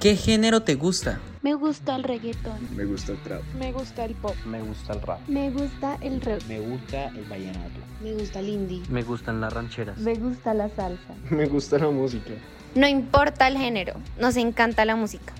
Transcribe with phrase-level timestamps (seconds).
[0.00, 1.18] ¿Qué género te gusta?
[1.42, 2.56] Me gusta el reggaetón.
[2.76, 3.42] Me gusta el trap.
[3.58, 4.36] Me gusta el pop.
[4.46, 5.18] Me gusta el rap.
[5.26, 6.44] Me gusta el rock.
[6.46, 7.80] Me gusta el vallenato.
[8.00, 8.82] Me gusta el indie.
[8.88, 9.98] Me gustan las rancheras.
[9.98, 11.14] Me gusta la salsa.
[11.30, 12.32] Me gusta la música.
[12.76, 15.32] No importa el género, nos encanta la música.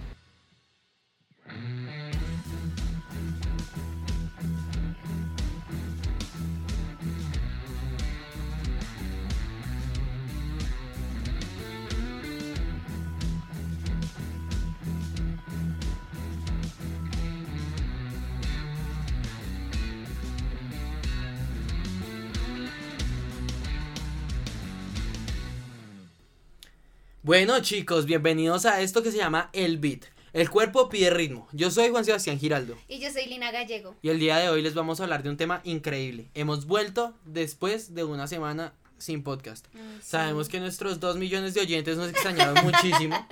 [27.29, 30.05] Bueno chicos, bienvenidos a esto que se llama El Beat.
[30.33, 31.47] El cuerpo pide ritmo.
[31.53, 32.79] Yo soy Juan Sebastián Giraldo.
[32.89, 33.95] Y yo soy Lina Gallego.
[34.01, 36.31] Y el día de hoy les vamos a hablar de un tema increíble.
[36.33, 39.67] Hemos vuelto después de una semana sin podcast.
[40.03, 43.29] Sabemos que nuestros dos millones de oyentes nos extrañaron muchísimo.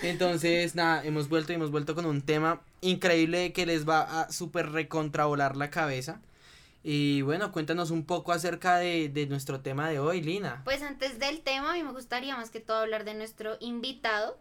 [0.00, 4.30] Entonces, nada, hemos vuelto y hemos vuelto con un tema increíble que les va a
[4.30, 6.20] súper recontravolar la cabeza.
[6.82, 10.62] Y bueno, cuéntanos un poco acerca de, de, nuestro tema de hoy, Lina.
[10.64, 14.38] Pues antes del tema, a mí me gustaría más que todo hablar de nuestro invitado.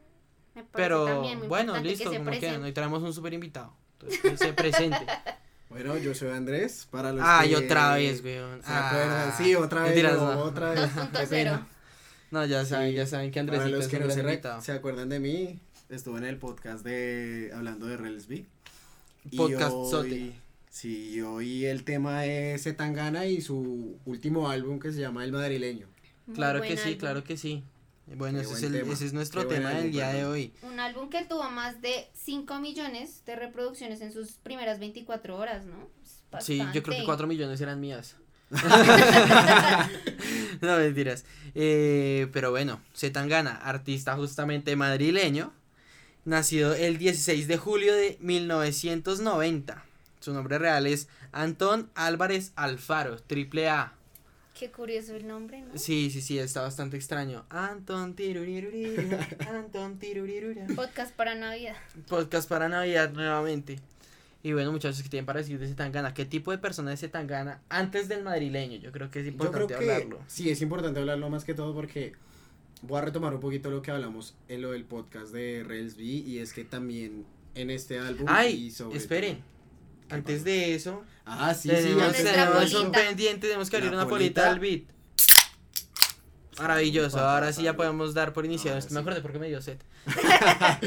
[0.56, 3.74] Me Pero bueno, listo, que como quieran, hoy traemos un súper invitado.
[3.94, 5.06] Entonces, que se presente.
[5.70, 7.52] Bueno, yo soy Andrés, para los ah, que...
[7.52, 8.64] y otra vez, weón.
[8.64, 9.38] ¿Se acuerdan?
[9.38, 10.42] Sí, otra vez, Mentiras, no, no.
[10.42, 10.90] otra vez.
[12.32, 14.72] No, ya saben, Sí, ya saben que Andrés Para los que no se, re- se
[14.72, 18.48] acuerdan de mí, estuve en el podcast de hablando de Relsby.
[19.30, 20.34] Y Podcast hoy- sote.
[20.80, 25.34] Sí, y hoy el tema es Zetangana y su último álbum que se llama El
[25.34, 25.88] Madrileño.
[26.26, 27.66] Muy Claro que sí, claro que sí.
[28.16, 30.54] Bueno, ese es, el, ese es nuestro Qué tema del día de hoy.
[30.62, 35.66] Un álbum que tuvo más de 5 millones de reproducciones en sus primeras 24 horas,
[35.66, 35.90] ¿no?
[36.40, 37.06] Sí, yo creo que bastante.
[37.08, 38.16] 4 millones eran mías.
[40.62, 41.26] no, mentiras.
[41.56, 45.52] Eh, pero bueno, Zetangana, artista justamente madrileño,
[46.24, 49.89] nacido el 16 de julio de 1990.
[50.30, 53.94] Su nombre real es Antón Álvarez Alfaro, triple A.
[54.54, 55.76] Qué curioso el nombre, ¿no?
[55.76, 57.46] Sí, sí, sí, está bastante extraño.
[57.50, 60.68] Antón tirurirurira, Antón tirurirura.
[60.76, 61.76] Podcast para Navidad.
[62.08, 63.80] Podcast para Navidad nuevamente.
[64.44, 66.14] Y bueno, muchachos, ¿qué tienen para decir de Zetangana?
[66.14, 68.78] ¿Qué tipo de persona es Zetangana antes del madrileño?
[68.78, 70.20] Yo creo que es Yo creo importante que hablarlo.
[70.28, 72.14] sí, es importante hablarlo más que todo porque
[72.84, 76.38] voy a retomar un poquito lo que hablamos en lo del podcast de Relsby y
[76.38, 77.26] es que también
[77.56, 79.38] en este álbum y Ay, sobre esperen.
[79.38, 79.59] todo- ¿Qué
[80.10, 84.50] Antes de eso, Ah, sí, sí, tenemos, antes de- pendiente, que abrir La una polita
[84.50, 84.84] del beat.
[86.58, 88.94] Maravilloso, ahora sí ya podemos dar por iniciado esto.
[88.94, 89.78] Me acuerdo porque me dio sed.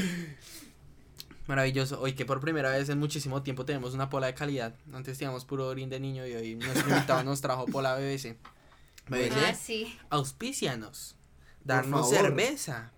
[1.46, 2.00] Maravilloso.
[2.00, 4.74] Hoy que por primera vez en muchísimo tiempo tenemos una pola de calidad.
[4.92, 8.36] Antes teníamos puro orín de niño y hoy nuestro invitado nos trajo pola BBC.
[9.08, 9.98] BBC, Ah, sí.
[10.10, 11.16] auspicianos.
[11.64, 12.92] Darnos cerveza.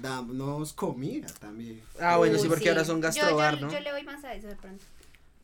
[0.00, 1.80] Damos comida también.
[2.00, 3.72] Ah, bueno, sí, porque ahora son Yo- gastrobar, yo, ¿no?
[3.72, 4.84] yo le voy más a eso de pronto.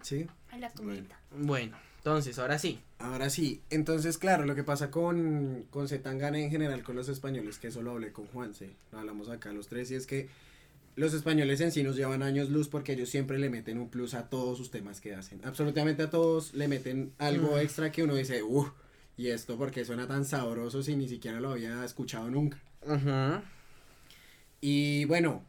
[0.03, 0.27] Sí.
[0.51, 1.19] A la comida.
[1.37, 2.81] Bueno, entonces, ahora sí.
[2.99, 7.59] Ahora sí, entonces claro, lo que pasa con, con Zetangana en general con los españoles,
[7.59, 10.29] que eso lo hablé con Juanse, lo hablamos acá los tres, y es que
[10.95, 14.15] los españoles en sí nos llevan años luz porque ellos siempre le meten un plus
[14.15, 15.41] a todos sus temas que hacen.
[15.45, 17.61] Absolutamente a todos le meten algo Mm.
[17.61, 18.69] extra que uno dice, uff,
[19.17, 22.59] y esto porque suena tan sabroso si ni siquiera lo había escuchado nunca.
[22.87, 23.43] Ajá.
[24.61, 25.43] Y bueno,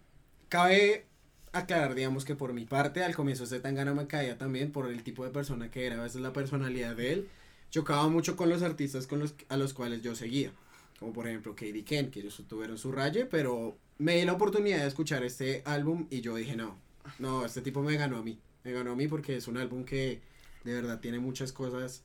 [0.50, 1.06] cabe
[1.53, 5.24] aclarar, digamos que por mi parte, al comienzo Zetangana me caía también por el tipo
[5.24, 7.28] de persona que era, a veces la personalidad de él
[7.69, 10.52] chocaba mucho con los artistas con los, a los cuales yo seguía,
[11.00, 14.80] como por ejemplo Katie Ken, que ellos tuvieron su raye, pero me di la oportunidad
[14.80, 16.75] de escuchar este álbum y yo dije, no,
[17.19, 19.86] no, este tipo me ganó a mí, me ganó a mí porque es un álbum
[19.86, 20.22] que
[20.63, 22.03] de verdad tiene muchas cosas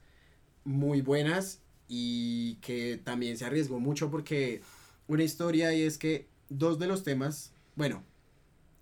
[0.64, 4.60] muy buenas y que también se arriesgó mucho porque
[5.06, 8.04] una historia y es que dos de los temas, bueno,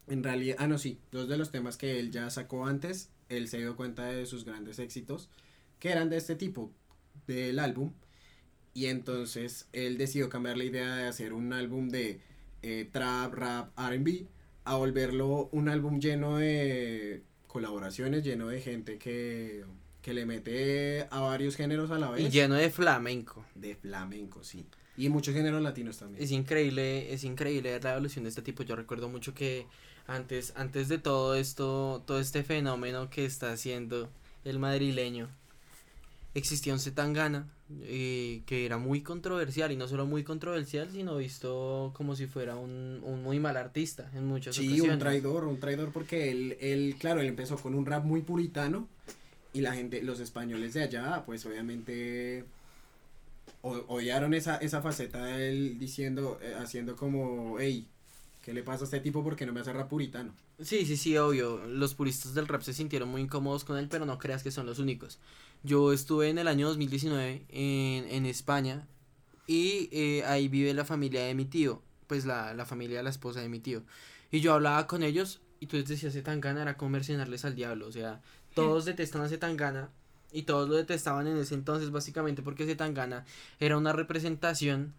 [0.08, 3.48] en realidad, ah no sí, dos de los temas que él ya sacó antes, él
[3.48, 5.28] se dio cuenta de sus grandes éxitos,
[5.78, 6.72] que eran de este tipo
[7.26, 7.92] del álbum,
[8.72, 12.20] y entonces él decidió cambiar la idea de hacer un álbum de
[12.62, 14.26] eh, trap, rap, RB,
[14.64, 19.64] a volverlo un álbum lleno de colaboraciones, lleno de gente que,
[20.02, 22.26] que le mete a varios géneros a la vez.
[22.26, 23.44] Y lleno de flamenco.
[23.54, 24.66] De flamenco, sí.
[24.96, 26.22] Y muchos géneros latinos también.
[26.22, 28.62] Es increíble, es increíble la evolución de este tipo.
[28.62, 29.66] Yo recuerdo mucho que
[30.06, 34.08] antes, antes de todo esto, todo este fenómeno que está haciendo
[34.44, 35.28] el madrileño,
[36.34, 37.48] existía un Zetangana
[37.82, 42.56] eh, que era muy controversial y no solo muy controversial, sino visto como si fuera
[42.56, 44.92] un, un muy mal artista en muchas Sí, ocasiones.
[44.92, 48.86] un traidor, un traidor porque él, él, claro, él empezó con un rap muy puritano
[49.52, 52.44] y la gente, los españoles de allá, pues obviamente
[53.62, 57.88] o- odiaron esa, esa faceta de él diciendo, eh, haciendo como, hey,
[58.46, 60.32] ¿Qué le pasa a este tipo porque no me hace rap puritano?
[60.60, 61.66] Sí, sí, sí, obvio.
[61.66, 64.66] Los puristas del rap se sintieron muy incómodos con él, pero no creas que son
[64.66, 65.18] los únicos.
[65.64, 68.86] Yo estuve en el año 2019 en, en España
[69.48, 73.10] y eh, ahí vive la familia de mi tío, pues la, la familia de la
[73.10, 73.82] esposa de mi tío.
[74.30, 77.88] Y yo hablaba con ellos y tú les decías Zetangana era como mercenarles al diablo,
[77.88, 78.22] o sea,
[78.54, 79.90] todos detestan a Zetangana
[80.30, 83.24] y todos lo detestaban en ese entonces básicamente porque Zetangana
[83.58, 84.94] era una representación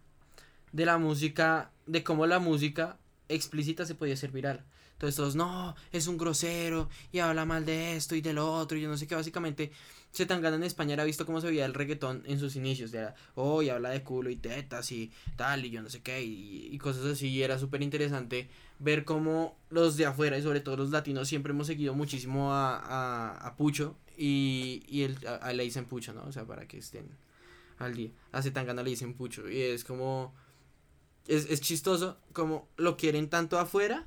[0.72, 2.98] de la música, de cómo la música
[3.28, 4.64] explícita se podía ser viral.
[4.92, 8.76] Entonces todos, no, es un grosero y habla mal de esto y de lo otro
[8.76, 9.70] y yo no sé qué, básicamente
[10.12, 13.62] Zetangana en España era visto como se veía el reggaetón en sus inicios, era, oh,
[13.62, 16.78] y habla de culo y tetas y tal y yo no sé qué y, y
[16.78, 18.48] cosas así y era súper interesante
[18.80, 22.78] ver cómo los de afuera y sobre todo los latinos siempre hemos seguido muchísimo a,
[22.78, 26.24] a, a Pucho y, y el, a, a le dicen Pucho, ¿no?
[26.24, 27.06] O sea, para que estén
[27.78, 28.10] al día.
[28.32, 30.34] A Zetangana le dicen Pucho y es como...
[31.28, 34.04] Es, es chistoso como lo quieren tanto afuera,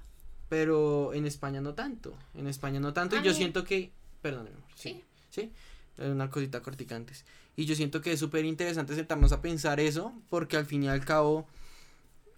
[0.50, 2.14] pero en España no tanto.
[2.36, 3.16] En España no tanto.
[3.16, 3.92] A y yo mí- siento que...
[4.22, 4.56] Perdóneme.
[4.58, 5.02] amor, Sí.
[5.30, 5.52] Sí.
[5.98, 7.24] Eh, Una cosita cortica antes.
[7.56, 10.88] Y yo siento que es súper interesante sentarnos a pensar eso, porque al fin y
[10.90, 11.48] al cabo,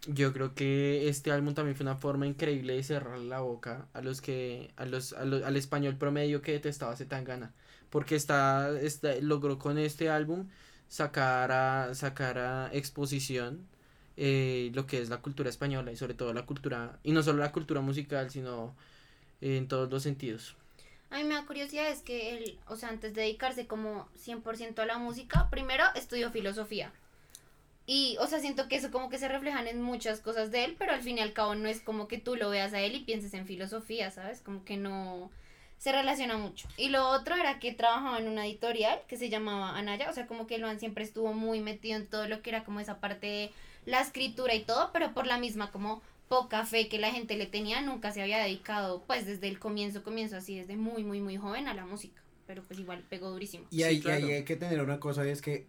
[0.07, 4.01] yo creo que este álbum también fue una forma increíble de cerrar la boca a
[4.01, 7.53] los que, a los, a lo- al español promedio que detestaba Zetangana.
[7.89, 10.49] Porque está, está, logró con este álbum
[10.89, 13.65] sacar a, sacar a exposición
[14.17, 17.39] eh, lo que es la cultura española y sobre todo la cultura, y no solo
[17.39, 18.75] la cultura musical, sino
[19.41, 20.55] en todos los sentidos.
[21.09, 24.79] A mí me da curiosidad es que él, o sea, antes de dedicarse como 100%
[24.79, 26.91] a la música, primero estudió filosofía.
[27.85, 30.75] Y, o sea, siento que eso como que se reflejan en muchas cosas de él,
[30.79, 32.95] pero al fin y al cabo no es como que tú lo veas a él
[32.95, 34.41] y pienses en filosofía, ¿sabes?
[34.41, 35.29] Como que no
[35.77, 36.67] se relaciona mucho.
[36.77, 40.27] Y lo otro era que trabajaba en una editorial que se llamaba Anaya, o sea,
[40.27, 43.27] como que Luan siempre estuvo muy metido en todo lo que era como esa parte
[43.27, 43.51] de
[43.85, 47.45] la escritura y todo, pero por la misma como poca fe que la gente le
[47.45, 51.37] tenía, nunca se había dedicado, pues desde el comienzo, comienzo así, desde muy, muy, muy
[51.37, 52.21] joven a la música.
[52.47, 53.65] Pero pues igual pegó durísimo.
[53.69, 54.27] Y Sí, ahí, y claro.
[54.27, 55.67] ahí hay que tener una cosa, es que,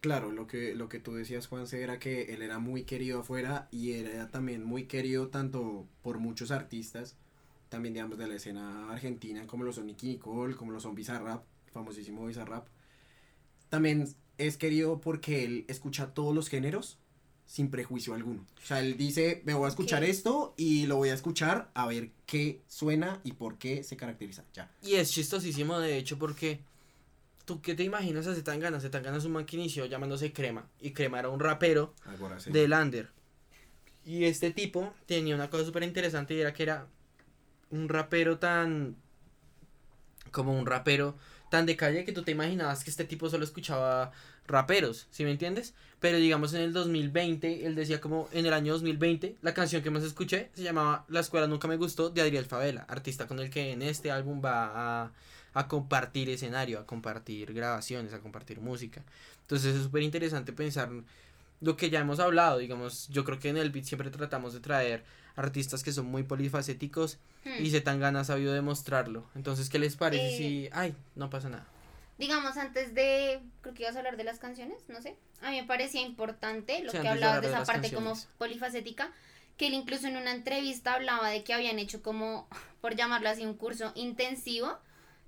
[0.00, 3.68] claro, lo que, lo que tú decías, Juanse, era que él era muy querido afuera
[3.72, 7.16] y era también muy querido tanto por muchos artistas,
[7.68, 11.44] también digamos de la escena argentina, como lo son Nicky Nicole, como lo son Bizarrap,
[11.72, 12.68] famosísimo Bizarrap.
[13.68, 14.06] También
[14.38, 16.98] es querido porque él escucha todos los géneros
[17.46, 18.44] sin prejuicio alguno.
[18.62, 21.86] O sea, él dice, me voy a escuchar esto y lo voy a escuchar a
[21.86, 24.44] ver qué suena y por qué se caracteriza.
[24.52, 24.70] Ya.
[24.82, 26.60] Y es chistosísimo, de hecho, porque
[27.44, 28.80] tú qué te imaginas a Zetangana.
[28.80, 30.68] Zetangana es un man que inició llamándose Crema.
[30.80, 32.50] Y Crema era un rapero Ahora sí.
[32.50, 33.10] de Lander.
[34.04, 36.88] Y este tipo tenía una cosa súper interesante y era que era
[37.70, 38.96] un rapero tan...
[40.32, 41.16] Como un rapero
[41.50, 44.12] tan de calle que tú te imaginabas que este tipo solo escuchaba
[44.48, 45.74] raperos, ¿sí me entiendes?
[46.00, 49.90] Pero digamos en el 2020, él decía como en el año 2020, la canción que
[49.90, 53.50] más escuché se llamaba La escuela nunca me gustó de Adriel Favela, artista con el
[53.50, 55.12] que en este álbum va a,
[55.54, 59.02] a compartir escenario, a compartir grabaciones, a compartir música.
[59.42, 60.90] Entonces es súper interesante pensar
[61.60, 64.60] lo que ya hemos hablado, digamos, yo creo que en el beat siempre tratamos de
[64.60, 65.04] traer
[65.36, 67.64] artistas que son muy polifacéticos Hmm.
[67.64, 69.24] y Zetangana ha sabido demostrarlo.
[69.36, 70.68] Entonces, ¿qué les parece Eh, si...
[70.72, 71.64] Ay, no pasa nada.
[72.18, 75.16] Digamos, antes de, creo que ibas a hablar de las canciones, no sé.
[75.42, 79.12] A mí me parecía importante lo Sí, que hablabas de de esa parte como polifacética,
[79.56, 82.48] que él incluso en una entrevista hablaba de que habían hecho como,
[82.80, 84.78] por llamarlo así, un curso intensivo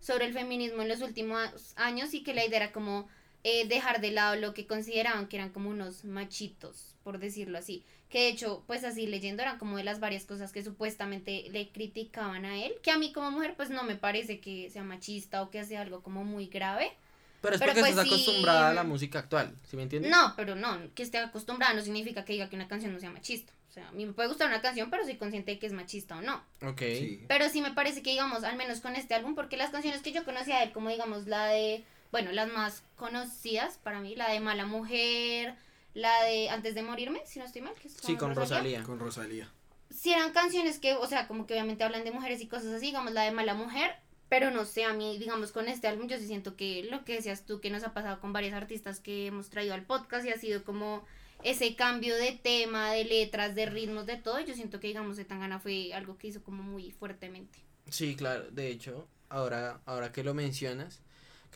[0.00, 3.08] sobre el feminismo en los últimos años y que la idea era como
[3.44, 7.84] eh, dejar de lado lo que consideraban que eran como unos machitos, por decirlo así.
[8.08, 11.68] Que de hecho, pues así leyendo eran como de las varias cosas que supuestamente le
[11.68, 15.42] criticaban a él, que a mí como mujer pues no me parece que sea machista
[15.42, 16.92] o que sea algo como muy grave.
[17.40, 20.10] Pero es pero porque pues estás sí, acostumbrada a la música actual, ¿sí me entiendes?
[20.10, 23.10] No, pero no, que esté acostumbrada no significa que diga que una canción no sea
[23.10, 23.52] machista.
[23.68, 25.72] O sea, a mí me puede gustar una canción, pero soy consciente de que es
[25.72, 26.42] machista o no.
[26.62, 26.80] Ok.
[26.80, 27.24] Sí.
[27.28, 30.10] Pero sí me parece que, digamos, al menos con este álbum, porque las canciones que
[30.10, 34.30] yo conocía de él, como digamos la de, bueno, las más conocidas para mí, la
[34.30, 35.54] de Mala Mujer,
[35.94, 38.82] la de Antes de Morirme, si no estoy mal, que es Sí, con Rosalía.
[38.82, 39.50] Con Rosalía.
[39.90, 42.86] Sí eran canciones que, o sea, como que obviamente hablan de mujeres y cosas así,
[42.86, 43.96] digamos la de Mala Mujer,
[44.28, 47.14] pero no sé, a mí, digamos, con este álbum yo sí siento que lo que
[47.14, 50.30] decías tú, que nos ha pasado con varios artistas que hemos traído al podcast y
[50.30, 51.04] ha sido como
[51.42, 55.24] ese cambio de tema, de letras, de ritmos, de todo, yo siento que, digamos, de
[55.24, 57.58] Tangana fue algo que hizo como muy fuertemente.
[57.88, 58.50] Sí, claro.
[58.50, 61.00] De hecho, ahora, ahora que lo mencionas,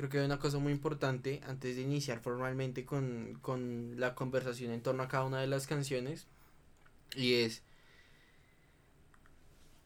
[0.02, 4.72] creo que hay una cosa muy importante antes de iniciar formalmente con, con la conversación
[4.72, 6.26] en torno a cada una de las canciones.
[7.14, 7.62] Y es...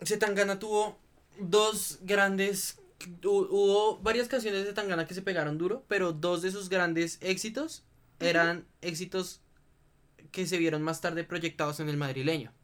[0.03, 0.99] Zetangana tuvo
[1.39, 2.79] dos grandes...
[3.21, 7.19] hu- Hubo varias canciones de Zetangana que se pegaron duro, pero dos de sus grandes
[7.21, 7.85] éxitos
[8.19, 9.43] eran éxitos
[10.33, 12.55] que se vieron más tarde proyectados en el madrileño.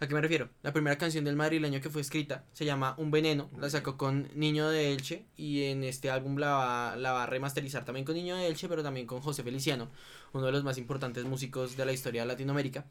[0.00, 0.48] ¿A qué me refiero?
[0.62, 4.28] La primera canción del madrileño que fue escrita se llama Un Veneno, la sacó con
[4.34, 8.14] Niño de Elche y en este álbum la va, la va a remasterizar también con
[8.14, 9.88] Niño de Elche, pero también con José Feliciano,
[10.32, 12.86] uno de los más importantes músicos de la historia de Latinoamérica.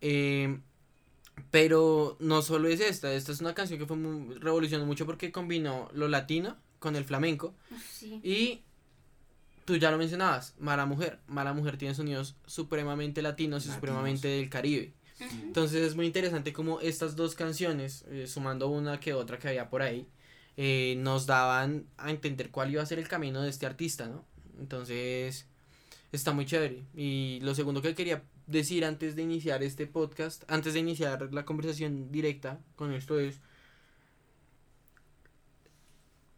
[0.00, 0.60] Eh,
[1.50, 5.32] pero no solo es esta, esta es una canción que fue muy- revolucionó mucho porque
[5.32, 7.54] combinó lo latino con el flamenco
[7.90, 8.20] Sí.
[8.22, 8.62] y
[9.64, 11.18] tú ya lo mencionabas, Mala Mujer.
[11.26, 13.74] Mala Mujer tiene sonidos supremamente latinos y Latinos.
[13.74, 14.92] supremamente del Caribe.
[15.20, 19.70] Entonces es muy interesante como estas dos canciones, eh, sumando una que otra que había
[19.70, 20.08] por ahí,
[20.56, 24.24] eh, nos daban a entender cuál iba a ser el camino de este artista, ¿no?
[24.58, 25.46] Entonces
[26.12, 26.84] está muy chévere.
[26.94, 31.44] Y lo segundo que quería decir antes de iniciar este podcast, antes de iniciar la
[31.44, 33.40] conversación directa con esto es,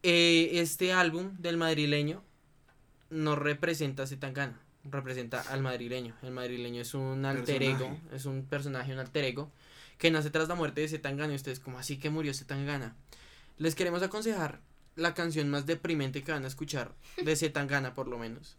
[0.02, 2.22] eh, este álbum del madrileño
[3.10, 6.14] no representa a Zetangana, representa al madrileño.
[6.22, 9.50] El madrileño es un alter ego, es un personaje, un alter ego,
[9.98, 11.32] que nace tras la muerte de Zetangana.
[11.32, 12.96] Y ustedes, como así que murió Zetangana?
[13.58, 14.60] Les queremos aconsejar
[14.94, 18.56] la canción más deprimente que van a escuchar de Zetangana, por lo menos.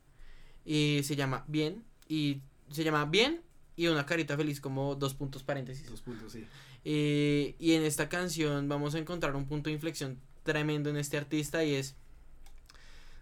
[0.66, 2.42] Y se llama Bien, y
[2.72, 3.42] se llama Bien
[3.76, 5.90] y una carita feliz, como dos puntos paréntesis.
[5.90, 6.46] Dos puntos, sí.
[6.84, 11.18] Eh, y en esta canción vamos a encontrar un punto de inflexión tremendo en este
[11.18, 11.96] artista y es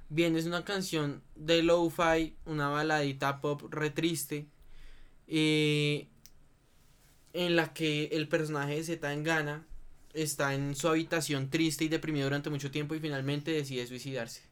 [0.09, 4.47] bien es una canción de lo-fi, una baladita pop re triste
[5.27, 6.07] eh,
[7.33, 9.65] en la que el personaje de Z en Gana
[10.13, 14.43] está en su habitación triste y deprimido durante mucho tiempo y finalmente decide suicidarse.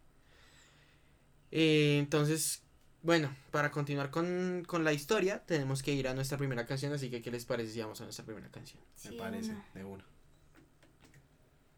[1.52, 2.64] Eh, entonces,
[3.02, 7.10] bueno, para continuar con, con la historia tenemos que ir a nuestra primera canción, así
[7.10, 8.82] que ¿qué les parece si vamos a nuestra primera canción?
[9.06, 9.66] Me parece, una.
[9.74, 10.06] de una.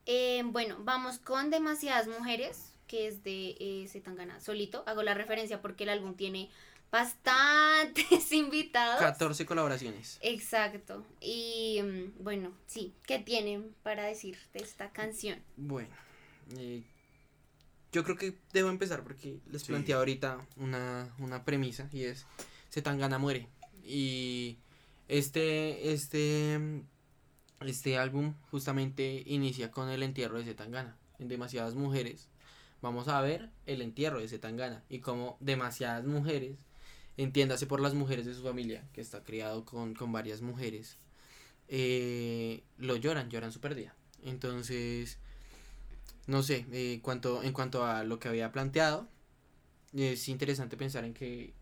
[0.08, 4.84] Eh, bueno, vamos con Demasiadas Mujeres, que es de eh, Zetangana solito.
[4.88, 6.50] Hago la referencia porque el álbum tiene
[6.92, 9.00] bastantes invitados.
[9.00, 10.18] 14 colaboraciones.
[10.22, 11.06] Exacto.
[11.22, 15.42] Y mm, bueno, sí, ¿qué tienen para decir de esta canción?
[15.58, 15.89] Bueno,
[16.58, 16.84] eh,
[17.92, 19.68] yo creo que debo empezar porque les Sí.
[19.70, 22.25] planteé ahorita una, una premisa y es
[22.72, 23.48] Zetangana muere.
[23.84, 24.58] Y
[25.08, 26.60] este, este,
[27.62, 30.98] este álbum justamente inicia con el entierro de Zetangana.
[31.20, 32.27] En demasiadas mujeres
[32.86, 36.56] vamos a ver el entierro de Zetangana y como demasiadas mujeres,
[37.18, 40.98] entiéndase por las mujeres de su familia, que está criado con, con varias mujeres,
[41.68, 43.96] eh, lo lloran, lloran su pérdida.
[44.24, 45.18] Entonces,
[46.27, 49.08] no sé, eh, en cuanto a lo que había planteado,
[49.92, 51.54] es interesante pensar en que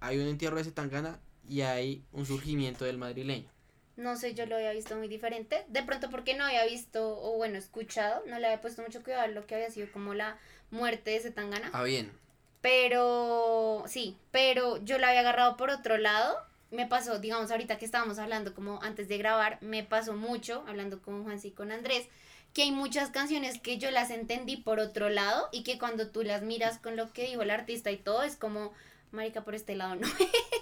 [0.00, 3.50] hay un entierro de Zetangana y hay un surgimiento del madrileño.
[3.98, 5.64] No sé, yo lo había visto muy diferente.
[5.66, 9.24] De pronto porque no había visto, o bueno, escuchado, no le había puesto mucho cuidado
[9.24, 10.38] a lo que había sido como la
[10.70, 11.68] muerte de Zetangana.
[11.72, 12.12] Ah, bien.
[12.60, 16.38] Pero, sí, pero yo la había agarrado por otro lado.
[16.70, 21.02] Me pasó, digamos, ahorita que estábamos hablando como antes de grabar, me pasó mucho, hablando
[21.02, 22.06] con Juan y con Andrés,
[22.54, 26.22] que hay muchas canciones que yo las entendí por otro lado y que cuando tú
[26.22, 28.72] las miras con lo que dijo el artista y todo, es como,
[29.10, 30.06] marica, por este lado no.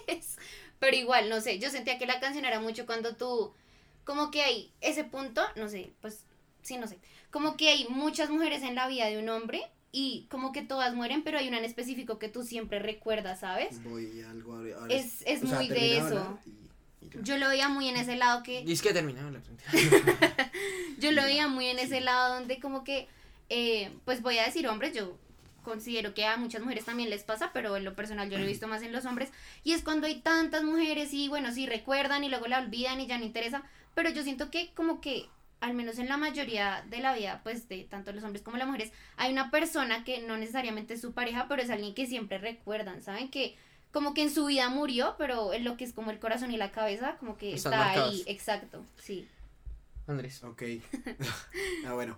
[0.79, 3.51] Pero igual, no sé, yo sentía que la canción era mucho cuando tú,
[4.03, 6.23] como que hay ese punto, no sé, pues,
[6.61, 6.97] sí, no sé,
[7.31, 9.61] como que hay muchas mujeres en la vida de un hombre
[9.91, 13.81] y como que todas mueren, pero hay una en específico que tú siempre recuerdas, ¿sabes?
[13.83, 16.39] Voy a algo ahora- ahora Es, es o sea, muy de eso.
[16.45, 17.09] y- y.
[17.23, 18.61] Yo lo veía muy en ese lado que...
[18.61, 19.39] Y es que terminaba la
[20.99, 23.07] Yo lo veía muy en ese lado donde como que,
[23.49, 25.17] eh, pues voy a decir hombres, yo
[25.67, 28.47] considero que a muchas mujeres también les pasa, pero en lo personal yo lo he
[28.47, 29.31] visto más en los hombres,
[29.65, 33.07] y es cuando hay tantas mujeres y bueno, sí recuerdan y luego la olvidan y
[33.07, 35.25] ya no interesa, pero yo siento que como que,
[35.59, 38.65] al menos en la mayoría de la vida, pues de tanto los hombres como las
[38.65, 42.37] mujeres, hay una persona que no necesariamente es su pareja, pero es alguien que siempre
[42.37, 43.29] recuerdan, ¿saben?
[43.29, 43.57] Que
[43.91, 46.57] como que en su vida murió, pero en lo que es como el corazón y
[46.57, 48.13] la cabeza, como que Están está marcados.
[48.13, 49.27] ahí, exacto, sí.
[50.07, 50.41] Andrés.
[50.43, 50.63] Ok.
[51.85, 52.17] ah, bueno.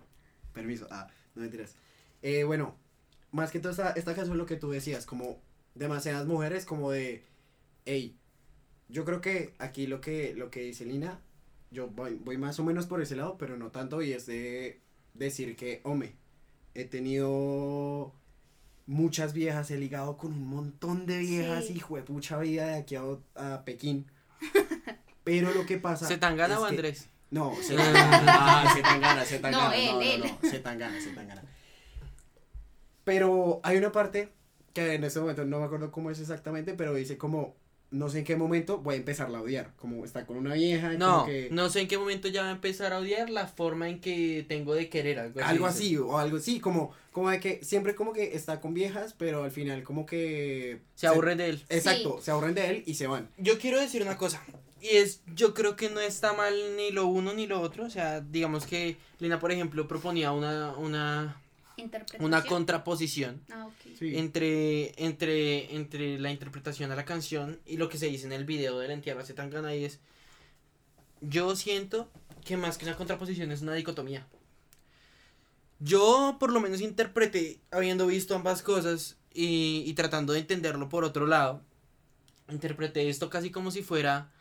[0.54, 0.88] Permiso.
[0.92, 1.76] Ah, no mentiras.
[2.22, 2.76] Eh, bueno,
[3.32, 5.40] más que todo esta, esta canción lo que tú decías, como
[5.76, 7.26] demasiadas mujeres, como de,
[7.86, 8.18] hey,
[8.88, 11.20] yo creo que aquí lo que, lo que dice Lina,
[11.72, 14.82] yo voy, voy más o menos por ese lado, pero no tanto, y es de
[15.14, 16.16] decir que, hombre,
[16.74, 18.14] he tenido
[18.88, 21.74] muchas viejas, he ligado con un montón de viejas, Sí.
[21.74, 23.04] hijo de pucha vida de aquí a,
[23.36, 24.08] a Pekín.
[25.24, 26.08] Pero lo que pasa.
[26.08, 27.10] ¿Zetangana es o que- Andrés?
[27.30, 28.24] no, Zetangana.
[28.28, 29.68] ah, Zetangana, Zetangana.
[29.68, 31.44] No, él, no, no, no, Zetangana, Zetangana.
[33.10, 34.30] Pero hay una parte
[34.72, 37.56] que en este momento no me acuerdo cómo es exactamente, pero dice como,
[37.90, 39.74] no sé en qué momento voy a empezarla a odiar.
[39.78, 40.94] Como está con una vieja.
[40.94, 43.32] y No, como que, no sé en qué momento ya va a empezar a odiar
[43.32, 45.50] la forma en que tengo de querer algo así.
[45.50, 45.80] algo dice.
[45.80, 49.44] así, o algo así, como, como de que siempre como que está con viejas, pero
[49.44, 50.82] al final como que...
[50.94, 51.66] Se aburren de él.
[51.68, 53.28] Exacto, se aburren de él y se van.
[53.40, 54.40] Yo quiero decir una cosa.
[54.82, 57.86] Y es, yo creo que no está mal ni lo uno ni lo otro.
[57.86, 61.42] O sea, digamos que Lina, por ejemplo, proponía una, una.
[62.20, 63.98] Una contraposición Ah, ok.
[63.98, 64.18] Sí.
[64.18, 68.46] entre, entre, entre la interpretación a la canción y lo que se dice en el
[68.46, 70.00] video del entierro hace tan gana y es.
[71.22, 72.10] Yo siento
[72.46, 74.26] que más que una contraposición es una dicotomía.
[75.80, 81.04] Yo por lo menos interpreté, habiendo visto ambas cosas y, y tratando de entenderlo por
[81.06, 81.62] otro lado,
[82.50, 84.32] interpreté esto casi como si fuera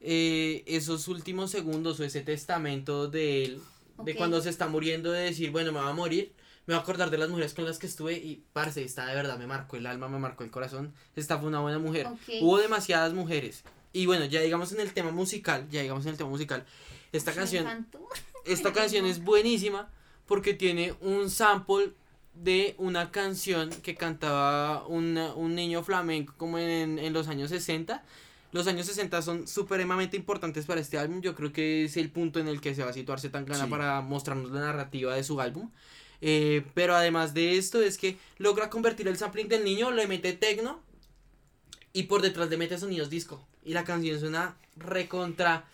[0.00, 3.60] eh, esos últimos segundos o ese testamento de él,
[4.04, 4.18] de Ok.
[4.18, 6.32] cuando se está muriendo, de decir, bueno, me va a morir,
[6.66, 9.14] me va a acordar de las mujeres con las que estuve y, parce, esta de
[9.14, 12.06] verdad me marcó el alma, me marcó el corazón, esta fue una buena mujer.
[12.06, 12.18] Ok.
[12.40, 13.64] Hubo demasiadas mujeres.
[13.92, 16.64] Y bueno, ya digamos en el tema musical, ya digamos en el tema musical,
[17.12, 18.00] esta Me canción encantó.
[18.46, 19.90] esta canción es buenísima
[20.26, 21.92] porque tiene un sample
[22.34, 28.02] de una canción que cantaba una- un niño flamenco como en, en los años 60.
[28.52, 31.20] Los años 60 son supremamente importantes para este álbum.
[31.20, 33.64] Yo creo que es el punto en el que se va a situarse tan gana
[33.64, 33.70] Sí.
[33.70, 35.70] para mostrarnos la narrativa de su álbum.
[36.24, 40.32] Eh, pero además de esto es que logra convertir el sampling del niño, le mete
[40.32, 40.80] tecno
[41.92, 43.44] y por detrás le mete sonidos disco.
[43.64, 45.64] Y la canción suena recontra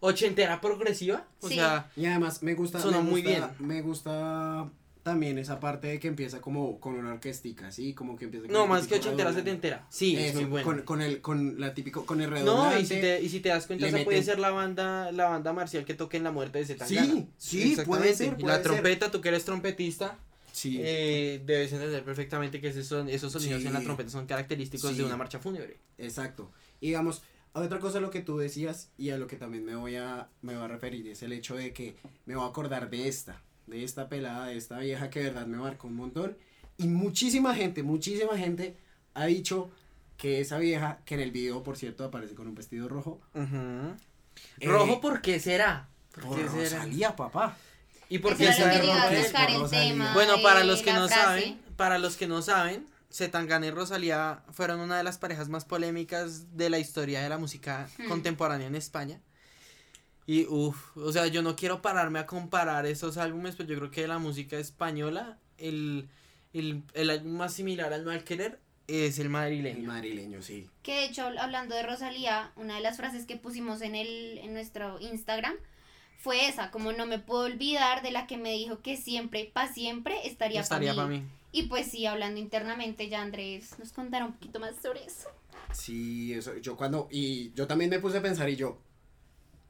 [0.00, 1.24] ochentera progresiva.
[1.40, 1.54] O Sí.
[1.54, 4.68] sea, Y además me gusta, me muy gusta- Me gusta
[5.02, 7.92] también esa parte de que empieza como con una orquestica, ¿sí?
[7.92, 9.86] Como que empieza con No, más que ochentera, setentera.
[9.90, 10.64] Sí, es Eso, muy bueno.
[10.64, 12.80] Con, con el, con la típico, con el No, redoblante.
[12.80, 15.52] y si, te, y si te das cuenta, esa puede ser la banda, la banda
[15.52, 17.26] marcial que toque en la muerte de Zetangana.
[17.36, 18.62] Sí, sí, puede ser, puede la ser.
[18.62, 20.18] trompeta, tú que eres trompetista,
[20.52, 20.78] Sí.
[20.82, 23.66] eh, debes entender perfectamente que esos, son, esos sonidos Sí.
[23.68, 24.98] en la trompeta son característicos Sí.
[24.98, 25.78] de una marcha fúnebre.
[25.98, 26.52] Exacto.
[26.80, 27.22] Y digamos,
[27.54, 30.28] a otra cosa lo que tú decías y a lo que también me voy a,
[30.42, 33.42] me voy a referir es el hecho de que me voy a acordar de esta,
[33.66, 36.36] de esta pelada, de esta vieja que de verdad me marcó un montón.
[36.78, 38.76] Y muchísima gente, muchísima gente
[39.14, 39.70] ha dicho
[40.16, 43.20] que esa vieja, que en el video, por cierto, aparece con un vestido rojo.
[43.34, 45.88] eh, Rojo, ¿por qué será?
[46.12, 46.78] ¿Por por qué será?
[46.78, 47.56] Rosalía, papá.
[48.08, 50.12] ¿Y por qué será rojo?
[50.14, 51.14] Bueno, para los que no frase.
[51.22, 55.64] saben, para los que no saben, Zetangana y Rosalía fueron una de las parejas más
[55.64, 58.08] polémicas de la historia de la música Hmm.
[58.08, 59.20] contemporánea en España.
[60.26, 63.90] Y uff, o sea, yo no quiero pararme a comparar esos álbumes, pero yo creo
[63.90, 66.08] que de la música española, el,
[66.52, 69.86] el, el álbum más similar al Mal Querer es el El madrileño.
[69.88, 70.68] madrileño, sí.
[70.82, 74.52] Que de hecho, hablando de Rosalía, una de las frases que pusimos en, el, en
[74.52, 75.54] nuestro Instagram
[76.18, 79.72] fue esa, como no me puedo olvidar de la que me dijo que siempre, pa'
[79.72, 81.18] siempre, estaría, Estaría para mí.
[81.20, 81.26] mí.
[81.50, 85.28] Y pues sí, hablando internamente, ya Andrés nos contará un poquito más sobre eso.
[85.72, 88.78] Sí, eso, yo cuando, y yo también me puse a pensar y yo,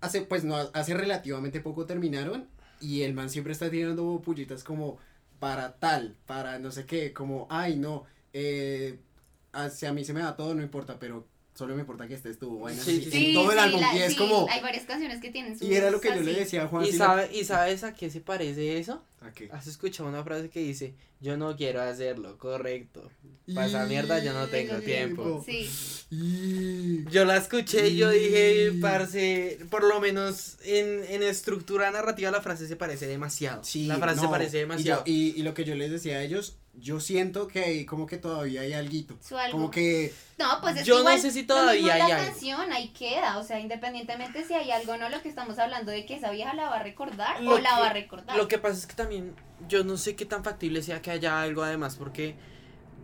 [0.03, 2.49] hace, pues no, hace relativamente poco terminaron
[2.81, 4.99] y el man siempre está tirando pullitas como
[5.41, 8.99] para tal, para no sé qué, como, ay no, eh,
[9.53, 12.39] hacia a mí se me da todo, no importa, pero solo me importa que estés
[12.39, 14.61] tú, bueno, Sí, sí, sí, en todo el álbum, la- y es sí, como, Hay
[14.61, 16.85] varias canciones que tienen sus y era lo que yo le decía a Juan.
[16.85, 19.03] ¿Y, si la- sabe, ¿Y sabes a qué se parece eso?
[19.25, 19.49] ¿A qué?
[19.53, 23.11] ¿Has escuchado una frase que dice, yo no quiero hacerlo, correcto?
[23.55, 25.43] Para esa Y- mierda yo no tengo tiempo.
[25.47, 25.69] Sí.
[26.11, 31.91] Y- Yo la escuché y yo dije, Y- parce, por lo menos en, en estructura
[31.91, 33.65] narrativa la frase se parece demasiado.
[33.65, 35.05] Sí, la frase no, se parece y demasiado.
[35.05, 38.07] yo- Y, y lo que yo les decía a ellos, yo siento que ahí como
[38.07, 39.19] que todavía hay alguito.
[39.27, 39.53] Su algo.
[39.59, 42.27] Como que No, pues es Yo no igual, sé si todavía hay la algo.
[42.33, 45.93] canción ahí queda, o sea, independientemente si hay algo o no, lo que estamos hablando
[45.93, 48.37] de que esa vieja la va a recordar Lo o la que- va a recordar.
[48.37, 49.12] Lo que pasa es que también
[49.69, 52.35] yo no sé qué tan factible sea que haya algo además, porque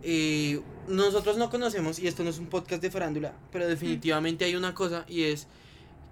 [0.03, 4.55] eh, nosotros no conocemos, y esto no es un podcast de farándula, pero definitivamente hay
[4.55, 5.47] una cosa, y es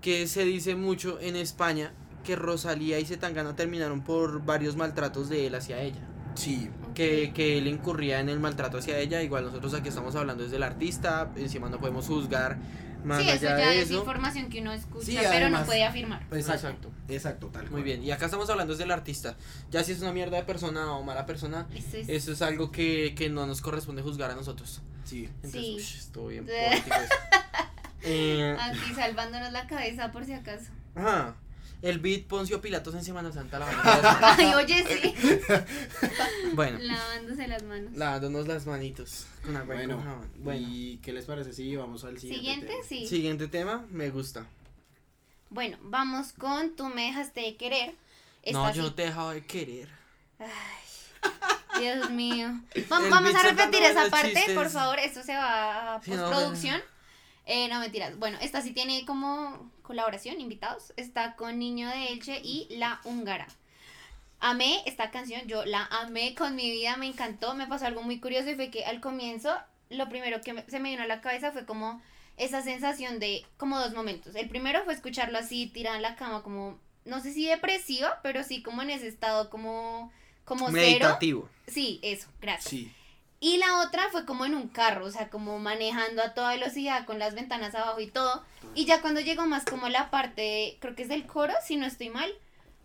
[0.02, 1.92] que se dice mucho en España
[2.24, 6.02] que Rosalía y Zetangana terminaron por varios maltratos de él hacia ella.
[6.36, 9.22] sí, que, que él incurría en el maltrato hacia ella.
[9.22, 12.58] Igual nosotros aquí estamos hablando desde el artista, encima no podemos juzgar
[13.06, 14.00] más Sí, eso allá ya de es eso.
[14.00, 16.24] información que uno escucha, Sí, pero además- no puede afirmar.
[16.32, 16.92] exacto, Exacto.
[17.10, 17.84] Exacto, tal Muy cual.
[17.84, 19.36] bien, y acá estamos hablando desde el artista.
[19.72, 22.72] Ya si es una mierda de persona o mala persona, Eso es- eso es algo
[22.72, 24.82] que, que no nos corresponde juzgar a nosotros.
[25.06, 25.30] Sí.
[25.44, 25.98] Entonces, Sí.
[26.00, 26.48] estuvo bien.
[28.04, 30.66] Eh, Aquí salvándonos la cabeza por si acaso.
[30.96, 31.36] ajá.
[31.84, 34.40] El beat Poncio Pilatos en Semana Santa lavando las manos.
[34.40, 35.14] Ay, oye, sí.
[36.56, 37.94] Bueno, Lavándose las manos.
[37.96, 40.28] lavándonos las manitos con agua y Bueno, con jabón.
[40.40, 42.40] Bueno, ¿y qué les parece si vamos al siguiente?
[42.46, 42.84] Siguiente, tema?
[42.88, 43.08] sí.
[43.08, 44.48] siguiente tema, me gusta.
[45.50, 47.96] Bueno, vamos con Tú me dejaste de querer.
[48.52, 49.90] no, yo no te he dejado de querer.
[51.80, 52.48] Dios mío.
[52.90, 54.56] Vam- El vamos a repetir esa parte, chistes.
[54.56, 55.00] por favor.
[55.00, 56.82] Esto se va a postproducción.
[57.46, 58.18] Eh, no, mentiras.
[58.20, 60.94] Bueno, esta sí tiene como colaboración, invitados.
[60.98, 63.48] Está con Niño de Elche y La Húngara.
[64.40, 67.56] Amé esta canción, yo la amé con mi vida, me encantó.
[67.56, 69.56] Me pasó algo muy curioso y fue que al comienzo,
[69.90, 72.02] lo primero que se me vino a la cabeza fue como
[72.38, 74.36] esa sensación de como dos momentos.
[74.36, 78.44] El primero fue escucharlo así, tirada en la cama, como, no sé si depresiva, pero
[78.44, 80.12] sí como en ese estado como,
[80.46, 80.74] como cero.
[80.78, 81.50] Meditativo.
[81.68, 82.70] Sí, eso, gracias.
[82.70, 82.94] Sí.
[83.40, 87.06] Y la otra fue como en un carro, o sea, como manejando a toda velocidad
[87.06, 88.44] con las ventanas abajo y todo.
[88.74, 91.86] Y ya cuando llegó más como la parte, creo que es del coro, si no
[91.86, 92.32] estoy mal.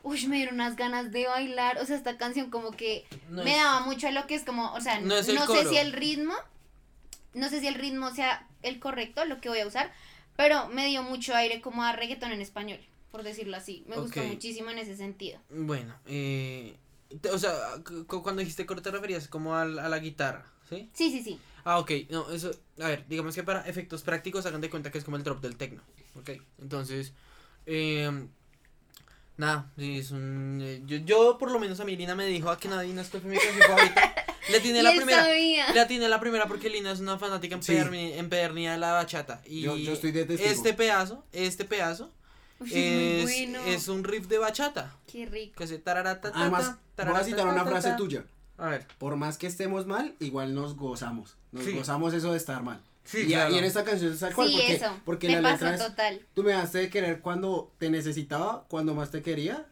[0.02, 1.78] Uy, me dieron unas ganas de bailar.
[1.78, 4.44] O sea, esta canción como que No me es- daba mucho a lo que es
[4.44, 5.36] como, o sea, No sé
[5.68, 6.34] si el ritmo,
[7.34, 9.92] no sé si el ritmo sea el correcto, lo que voy a usar,
[10.36, 13.84] pero me dio mucho aire como a reggaetón en español, por decirlo así.
[13.86, 15.40] Me gustó muchísimo en ese sentido.
[15.50, 16.76] Bueno, eh,
[17.32, 17.52] o sea,
[17.86, 20.88] cu- cu- cuando dijiste coro te referías como al- a, la guitarra, ¿sí?
[20.94, 21.38] Sí, sí, sí.
[21.64, 24.98] Ah, ok, no, eso, a ver, digamos que para efectos prácticos hagan de cuenta que
[24.98, 25.82] es como el drop del techno,
[26.16, 27.12] ok, entonces,
[27.66, 28.10] eh,
[29.36, 32.50] nada, sí, es un, eh, yo, yo por lo menos a mí Lina me dijo
[32.50, 35.72] a que nadie no fue mi canción favorita, le atiné Y la primera, sabía.
[35.72, 37.72] le atiné la primera porque Lina es una fanática Sí.
[37.72, 40.50] empederni- empedernida de la bachata, y Yo- yo estoy de testigo.
[40.50, 42.10] este pedazo, este pedazo,
[42.60, 43.64] Uy, es, es muy bueno.
[43.66, 45.54] es un riff de bachata, Qué rico.
[45.56, 48.24] que se tararata, Además, voy a citar una frase tuya.
[48.58, 48.86] A ver.
[48.98, 51.36] Por más que estemos mal, igual nos gozamos.
[51.50, 51.72] Nos Sí.
[51.72, 52.80] gozamos eso de estar mal.
[53.04, 53.52] Sí, y, claro.
[53.52, 55.00] y en esta canción es tal cual, sí, porque, eso.
[55.04, 56.20] porque me la pasó letra es, total.
[56.34, 59.66] tú me dejaste de querer cuando te necesitaba, cuando más te quería,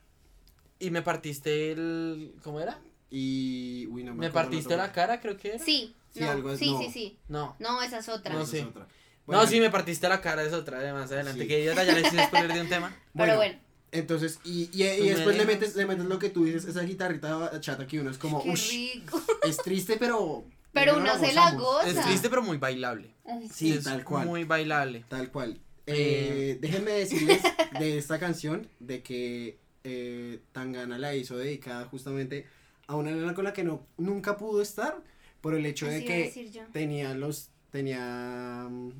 [0.80, 2.34] Y me partiste el.
[2.42, 2.80] ¿Cómo era?
[3.10, 3.86] Y...
[3.90, 5.58] Uy, no me Me partiste la cara, creo que era.
[5.64, 6.78] Sí, Sí, no, algo es- sí, no.
[6.82, 7.18] sí, sí.
[7.28, 7.56] No.
[7.60, 8.32] No, esa es otra.
[8.34, 8.88] No es otra.
[9.26, 11.42] no, sí, me partiste la cara, es otra de más adelante.
[11.42, 11.48] Sí.
[11.48, 12.96] Que ya, ya le hice spoiler de un tema.
[13.16, 13.58] Pero bueno,
[13.92, 17.86] Entonces, y, y, después le metes, le metes lo que tú dices, esa guitarrita chata
[17.86, 19.22] que uno es como, qué ush, rico.
[19.42, 20.44] es triste, pero...
[20.72, 21.62] Pero no uno se la gozamos".
[21.62, 21.88] goza.
[21.88, 23.12] Es triste, pero muy bailable.
[23.52, 24.26] Sí, es tal cual.
[24.28, 25.04] Muy bailable.
[25.08, 25.58] Tal cual.
[25.86, 26.52] Eh.
[26.52, 27.42] Eh, déjenme decirles
[27.78, 32.46] de esta canción de que eh, Tangana la hizo dedicada justamente
[32.90, 35.02] a una nena con la que no nunca pudo estar
[35.40, 38.92] por el hecho de Así que tenía los tenía mm,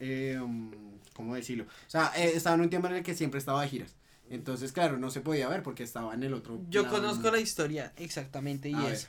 [0.00, 0.70] eh, um,
[1.14, 3.68] cómo decirlo o sea eh, estaba en un tiempo en el que siempre estaba de
[3.68, 3.94] giras
[4.30, 6.96] entonces claro no se podía ver porque estaba en el otro Yo lado.
[6.96, 9.08] conozco la historia exactamente y A es.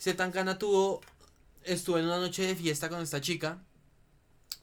[0.00, 1.00] Zetangana tuvo.
[1.62, 3.58] Estuvo en una noche de fiesta con esta chica.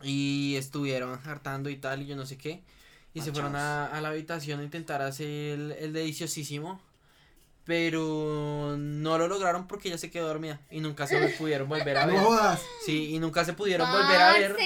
[0.04, 2.62] Y estuvieron hartando y tal, y yo no sé qué.
[3.14, 6.80] Y se fueron a, a la habitación a intentar hacer el, el deliciosísimo.
[7.72, 10.60] Pero no lo lograron porque ella se quedó dormida.
[10.70, 12.22] Y nunca se pudieron volver a no ver.
[12.22, 14.58] jodas Sí, y nunca se pudieron volver a ver.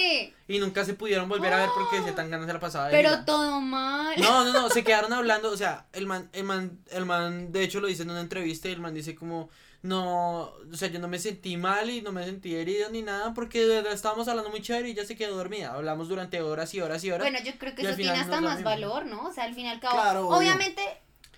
[0.48, 3.60] Y nunca se pudieron volver a ver porque Zetangana se la pasaba de Pero todo
[3.60, 4.20] mal.
[4.20, 7.62] No, no, no, se quedaron hablando, o sea, el man, el man, el man, de
[7.62, 9.50] hecho lo dice en una entrevista y el man dice como,
[9.82, 13.34] no, o sea, yo no me sentí mal y no me sentí herido ni nada
[13.34, 16.74] porque de verdad estábamos hablando muy chévere y ella se quedó dormida, hablamos durante horas
[16.74, 17.30] y horas y horas.
[17.30, 19.28] Bueno, yo creo que eso tiene final hasta no más valor, ¿no?
[19.28, 20.54] O sea, al fin y al cabo, Claro, obvio.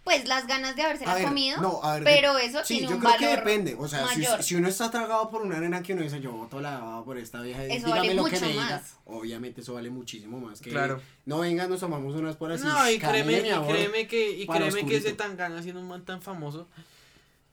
[0.09, 2.88] Pues las ganas de habérsela A ver, comido, no, a ver, pero eso Sí, tiene
[2.88, 3.77] yo un creo valor que depende.
[3.79, 6.61] O sea, si, si uno está tragado por una nena que uno dice, yo voto
[6.61, 8.64] la por esta vieja, Eso dígame vale lo que mucho me diga.
[8.64, 8.94] más.
[9.05, 11.03] Obviamente eso vale muchísimo más que Claro.
[11.27, 12.64] no venga, nos tomamos unas por así.
[12.64, 15.16] no, y créeme, y créeme que, y créeme que ese oscurito.
[15.25, 16.66] tan gana siendo un man tan famoso,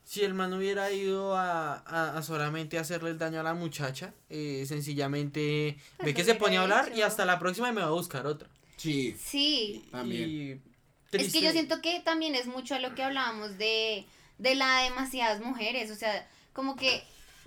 [0.04, 4.14] si el man hubiera ido a, a, a solamente hacerle el daño a la muchacha,
[4.30, 7.06] eh, sencillamente Pues ve lo que se pone a hablar y hecho.
[7.06, 8.48] hasta la próxima y me va a buscar otra.
[8.76, 10.30] Sí, Sí, También.
[10.30, 10.60] Y
[11.20, 14.06] es que yo siento que también es mucho a lo que hablábamos de,
[14.38, 17.02] de la demasiadas mujeres, o sea, como que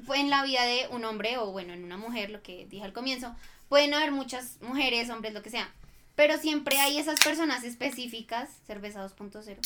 [0.06, 2.84] pues, en la vida de un hombre o bueno, en una mujer, lo que dije
[2.84, 3.36] al comienzo,
[3.68, 5.72] pueden haber muchas mujeres, hombres, lo que sea,
[6.16, 9.58] pero siempre hay esas personas específicas, cerveza 2.0,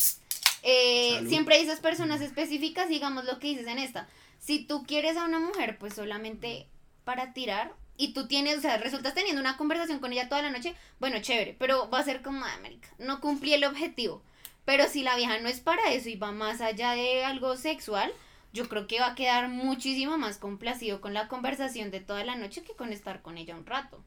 [0.63, 4.07] eh, siempre hay esas personas específicas, digamos lo que dices en esta,
[4.39, 6.67] si tú quieres a una mujer, pues solamente
[7.03, 10.49] para tirar, y tú tienes, o sea, resultas teniendo una conversación con ella toda la
[10.51, 14.23] noche, bueno, chévere, pero va a ser como, ah, marica, no cumplí el objetivo.
[14.65, 18.11] Pero si la vieja no es para eso y va más allá de algo sexual,
[18.53, 22.35] yo creo que va a quedar muchísimo más complacido con la conversación de toda la
[22.35, 24.03] noche que con estar con ella un rato.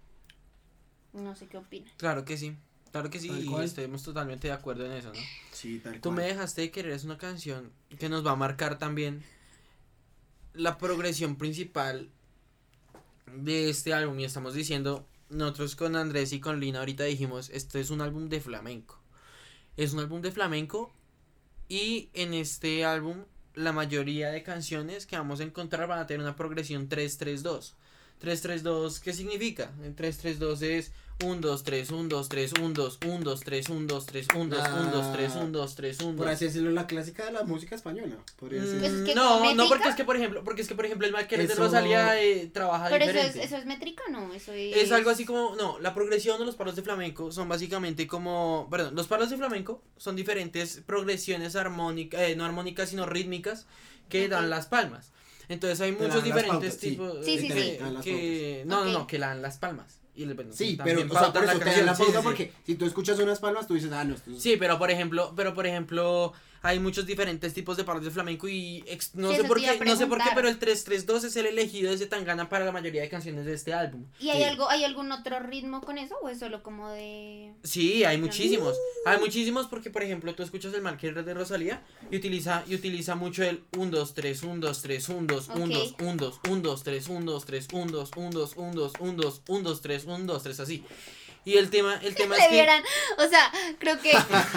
[1.12, 1.90] No sé qué opina.
[1.96, 2.56] Claro que sí,
[2.90, 3.64] claro que sí, y cual.
[3.64, 5.20] estamos totalmente de acuerdo en eso, ¿no?
[5.52, 6.16] sí, tal Tú cual.
[6.16, 9.22] me dejaste de querer es una canción que nos va a marcar también
[10.54, 12.10] la progresión principal
[13.34, 17.78] de este álbum y estamos diciendo, nosotros con Andrés y con Lina ahorita dijimos, esto
[17.78, 19.00] es un álbum de flamenco.
[19.76, 20.92] Es un álbum de flamenco
[21.68, 26.22] y en este álbum la mayoría de canciones que vamos a encontrar van a tener
[26.22, 27.74] una progresión 3-3-2.
[28.22, 29.70] 3-3-2, ¿qué significa?
[29.82, 30.92] El 3-3-2 es
[31.24, 34.44] 1, 2, 3, 1, 2, 3, 1, 2, 1, 2, 3, 1, 2, 3, 1,
[34.54, 36.34] 2, 1, 2, 3, 1, 2, 3, 1, Por 2.
[36.34, 38.16] así decirlo, la clásica de la música española.
[38.38, 38.80] Podría Mm, decir.
[38.80, 41.06] Pues es que no, no porque es que por ejemplo, porque es que por ejemplo
[41.06, 44.76] el Michael de Rosalía eh, trabaja Pero eso es, eso es métrica, no, eso es...
[44.76, 48.68] Es algo así como, no, la progresión de los palos de flamenco son básicamente como,
[48.70, 53.66] perdón, los palos de flamenco son diferentes progresiones armónicas, eh, no armónicas sino rítmicas
[54.10, 55.12] que dan las palmas.
[55.48, 57.48] Entonces hay muchos diferentes tipos Sí, sí,
[58.02, 60.00] que, no, no, no, que la dan las palmas.
[60.14, 62.18] Y le- bueno, Sí, pero, o sea, por eso te dan la sí, pauta sí,
[62.18, 62.24] sí.
[62.24, 64.42] porque si tú escuchas unas palmas, tú dices, ah, no, esto es...
[64.42, 66.32] Sí, pero por ejemplo, pero por ejemplo,
[66.66, 69.94] hay muchos diferentes tipos de palos de flamenco y ex- no sé por qué, no
[69.96, 73.08] sé por qué, pero el 332 es el elegido de Zetangana para la mayoría de
[73.08, 74.04] canciones de este álbum.
[74.18, 74.44] ¿Y hay Sí.
[74.44, 78.76] algo, hay algún otro ritmo con eso o es solo como de Sí, hay muchísimos.
[79.04, 83.14] Hay muchísimos porque, por ejemplo, tú escuchas el Marqués de Rosalía y utiliza, y utiliza
[83.14, 86.02] mucho el 1, 2, 3, 1, 2, 3, 1, 2, 1, 2, Ok.
[86.02, 89.12] 1, 2, 1, 2, 3, 1, 2, 3, 1, 2, 1, 2, 1, 2, 1,
[89.22, 90.84] 2, 1, 2, 3, 1, 2, 3, así.
[91.46, 92.54] Y el tema, el tema es le que...
[92.54, 92.82] hubieran,
[93.18, 94.12] o sea, creo que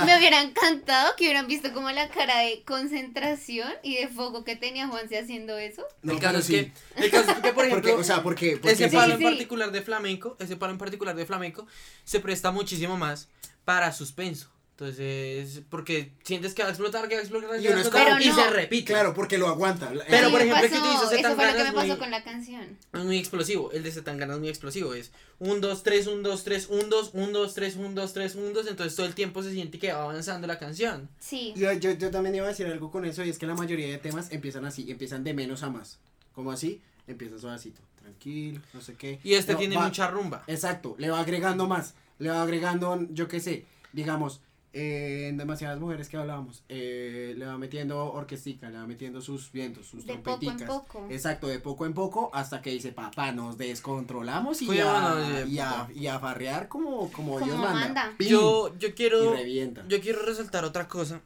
[0.05, 4.55] me hubiera encantado que hubieran visto como la cara de concentración y de foco que
[4.55, 5.85] tenía Juanse haciendo eso.
[6.01, 6.53] No, el caso pero es sí.
[6.53, 9.05] que, el caso es que, por ejemplo, Porque, o sea, porque, porque ese sí, palo
[9.05, 9.23] sí, en sí.
[9.35, 11.67] particular de flamenco, ese palo en particular de flamenco,
[12.03, 13.29] se presta muchísimo más
[13.65, 14.49] para suspenso.
[14.79, 18.23] Entonces, porque sientes que va a explotar, que va a explotar, Y va a explotar,
[18.23, 18.85] se repite.
[18.85, 19.91] Claro, porque lo aguanta.
[20.07, 21.73] Pero, Sí, por ejemplo, el que pasó- utiliza Eso fue Zetangana lo que me es
[21.75, 22.77] pasó muy- con la canción.
[22.93, 23.71] Es muy explosivo.
[23.73, 24.93] El de Zetangana es muy explosivo.
[24.93, 28.35] Es 1, 2, 3, 1, 2, 3, 1, 2, 1, 2, 3, 1, 2, 3,
[28.35, 28.67] 1, 2.
[28.67, 31.09] Entonces todo el tiempo se siente que va avanzando la canción.
[31.19, 31.53] Sí.
[31.57, 33.87] Yo, yo, yo también iba a decir algo con eso y es que la mayoría
[33.87, 35.99] de temas empiezan así, empiezan de menos a más.
[36.33, 39.19] Como así, empieza suavecito, tranquilo, no sé qué.
[39.25, 40.43] Y este No, tiene va- mucha rumba.
[40.47, 44.39] Exacto, le va agregando más, le va agregando, yo qué sé, digamos,
[44.71, 49.51] eh, en demasiadas mujeres que hablábamos, eh, le va metiendo orquestica, le va metiendo sus
[49.51, 50.67] vientos, sus De poco en trompeticas.
[50.67, 51.07] poco.
[51.09, 55.57] Exacto, de poco en poco, hasta que dice, papá, nos descontrolamos y, Cuidado, a, y,
[55.59, 57.79] a, y a farrear como, como, Como Dios manda.
[57.79, 58.13] manda.
[58.17, 58.27] ¡Pim!
[58.29, 59.33] Yo, yo y quiero.
[59.33, 59.83] revienta.
[59.87, 61.21] Yo quiero resaltar otra cosa.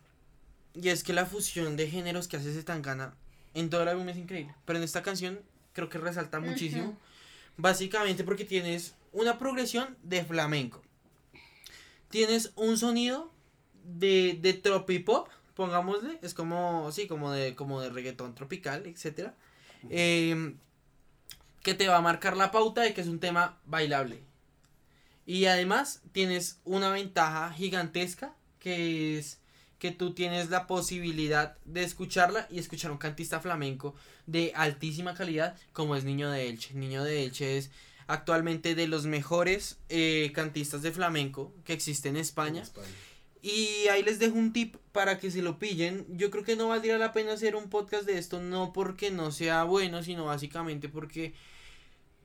[0.73, 3.13] Y es que la fusión de géneros que hace Zetangana
[3.53, 4.55] en todo el álbum es increíble.
[4.65, 5.39] Pero en esta canción
[5.73, 6.97] creo que resalta muchísimo.
[7.57, 10.81] Básicamente porque tienes una progresión de flamenco.
[12.09, 13.31] Tienes un sonido
[13.83, 16.19] de, de tropipop, pongámosle.
[16.21, 19.35] Es como, sí, como de, como de reggaetón tropical, etcétera.
[19.89, 20.57] Em,
[21.61, 24.21] que te va a marcar la pauta de que es un tema bailable.
[25.25, 29.39] Y además tienes una ventaja gigantesca que es
[29.79, 35.57] que tú tienes la posibilidad de escucharla y escuchar un cantista flamenco de altísima calidad
[35.73, 36.73] como es Niño de Elche.
[36.73, 37.69] Niño de Elche es
[38.07, 42.63] actualmente de los mejores eh, cantistas de flamenco que existe en España.
[43.43, 46.05] Y ahí les dejo un tip para que se lo pillen.
[46.07, 49.33] Yo creo que no valdría la pena hacer un podcast de esto, no porque no
[49.33, 51.33] sea bueno, sino básicamente porque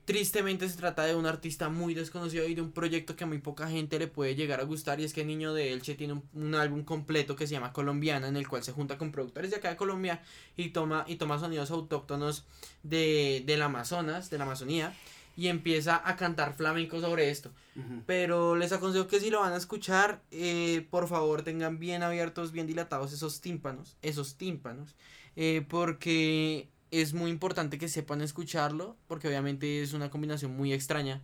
[0.05, 3.39] tristemente se trata de un artista muy desconocido y de un proyecto que a muy
[3.39, 5.01] poca gente le puede llegar a gustar.
[5.01, 8.29] Y es que Niño de Elche tiene un, un álbum completo que se llama Colombiana,
[8.29, 10.23] en el cual se junta con productores de acá de Colombia
[10.55, 12.45] y toma, y toma sonidos autóctonos
[12.81, 14.95] de, del Amazonas, de la Amazonía.
[15.39, 17.51] Y empieza a cantar flamenco sobre esto.
[17.77, 18.03] Ujú.
[18.05, 22.51] Pero les aconsejo que si lo van a escuchar, eh, por favor tengan bien abiertos,
[22.51, 24.97] bien dilatados esos tímpanos, esos tímpanos,
[25.37, 31.21] eh, porque es muy importante que sepan escucharlo, porque obviamente es una combinación muy extraña,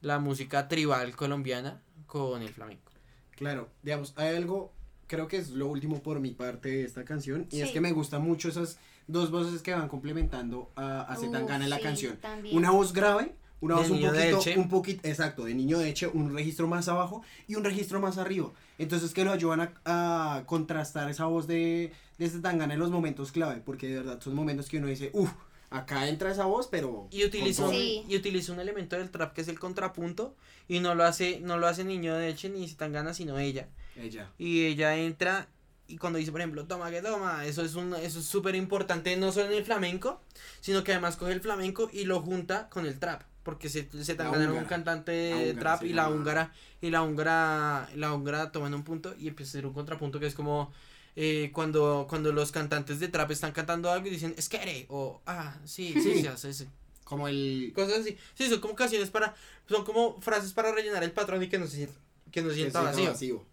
[0.00, 2.92] la música tribal colombiana con el flamenco.
[3.32, 4.72] Claro, digamos, hay algo,
[5.08, 7.72] creo que es lo último por mi parte de esta canción, y es Sí.
[7.74, 11.78] que me gustan mucho esas dos voces que van complementando a, a Zetangana en la
[11.78, 12.16] sí, canción.
[12.18, 12.56] también.
[12.56, 15.78] Una voz grave, una De voz un niño de poquito, un poquito, exacto, de niño
[15.78, 18.50] de Eche, un registro más abajo y un registro más arriba.
[18.78, 23.32] Entonces que lo ayudan a, a contrastar esa voz de, de Zetangana en los momentos
[23.32, 25.30] clave, porque de verdad son momentos que uno dice, uff,
[25.70, 27.08] acá entra esa voz, pero...
[27.10, 27.78] Y utiliza, un, todo".
[27.78, 28.04] Sí.
[28.08, 30.34] y utiliza un elemento del trap que es el contrapunto,
[30.68, 33.68] y no lo hace, no lo hace Niño de Elche ni Zetangana, sino ella.
[33.96, 34.30] Ella.
[34.36, 35.48] y ella entra
[35.88, 39.16] y cuando dice por ejemplo toma que toma eso es un eso es súper importante
[39.16, 40.20] no solo en el flamenco
[40.60, 44.16] sino que además coge el flamenco y lo junta con el trap porque se, se
[44.16, 48.50] La era un cantante de húngara trap y la húngara y la húngara la húngara
[48.50, 50.72] toman un punto y empieza a hacer un contrapunto que es como
[51.14, 55.22] eh, cuando cuando los cantantes de trap están cantando algo y dicen es que o
[55.26, 56.28] ah sí sí Sí.
[56.36, 56.68] sí, sí.
[57.04, 57.72] Como el...
[57.72, 59.36] cosas así sí son como canciones para
[59.68, 62.00] son como frases para rellenar el patrón y que no se sienta
[62.32, 63.46] que no se que sienta sienta vacío vacío.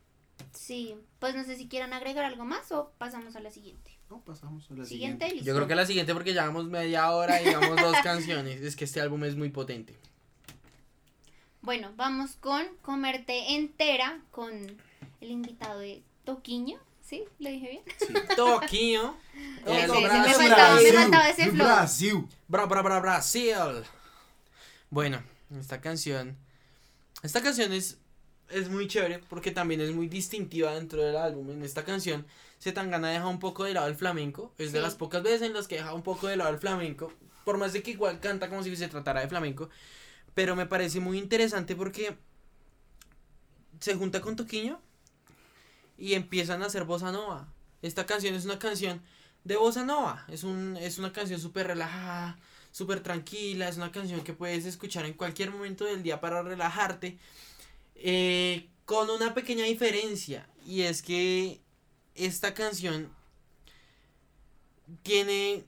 [0.56, 3.93] Sí, pues no sé si quieran agregar algo más o pasamos a la siguiente.
[4.14, 5.50] No, pasamos a la Siguiente, siguiente.
[5.50, 8.62] Yo creo que la siguiente porque llevamos media hora y llevamos dos canciones.
[8.62, 9.98] Es que este álbum es muy potente.
[11.62, 14.54] Bueno, vamos con Comerte Entera con
[15.20, 16.78] el invitado de Toquiño.
[17.02, 17.24] ¿Sí?
[17.40, 17.84] ¿Lo dije bien?
[17.98, 18.14] Sí.
[19.66, 20.22] El sí, Brasil.
[20.28, 21.66] me faltaba, me faltaba ese flow.
[21.66, 22.28] Brasil.
[22.48, 23.56] Bra, bra, bra, Brasil.
[24.92, 25.24] Bueno,
[25.60, 26.38] esta canción.
[27.24, 27.98] Esta canción es,
[28.50, 31.50] es muy chévere porque también es muy distintiva dentro del álbum.
[31.50, 32.28] En esta canción,
[32.64, 34.54] Zetangana deja un poco de lado el flamenco.
[34.58, 37.12] Es de las pocas veces en las que deja un poco de lado el flamenco.
[37.44, 39.70] Por más de que igual canta como si se tratara de flamenco.
[40.34, 42.18] Pero me parece muy interesante porque
[43.82, 44.80] se junta con Toquiño
[45.98, 47.54] y empiezan a hacer bossa nova.
[47.82, 49.02] Esta canción es una canción
[49.44, 50.26] de bossa nova.
[50.30, 52.40] Es, un, es una canción súper relajada,
[52.72, 57.18] súper tranquila, es una canción que puedes escuchar en cualquier momento del día para relajarte,
[57.96, 61.63] eh, con una pequeña diferencia, y es que
[62.16, 63.10] esta canción
[65.04, 65.64] tiene,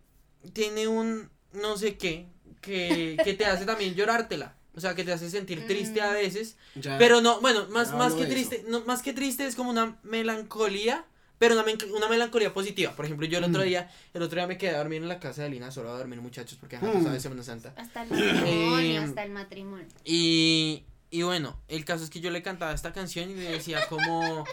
[0.53, 2.27] tiene un no sé qué,
[2.62, 4.55] que, que te hace también llorártela.
[4.75, 6.13] O sea, que te hace sentir triste a Mm.
[6.15, 6.58] veces.
[6.75, 9.97] Ya- Pero no, bueno, más, más que triste, no, más que triste es como una
[10.03, 11.05] melancolía,
[11.39, 11.63] pero una,
[11.95, 12.93] una melancolía positiva.
[12.93, 13.65] Por ejemplo, yo el otro Mm.
[13.65, 15.97] día, el otro día me quedé a dormir en la casa de Lina, solo a
[15.97, 17.03] dormir muchachos, porque ajá, tú Mm.
[17.05, 17.73] sabes, Semana Santa.
[17.77, 19.88] Hasta el matrimonio, Eh, hasta el matrimonio.
[20.03, 20.84] Y,
[21.15, 24.43] y bueno, el caso es que yo le cantaba esta canción y le decía como,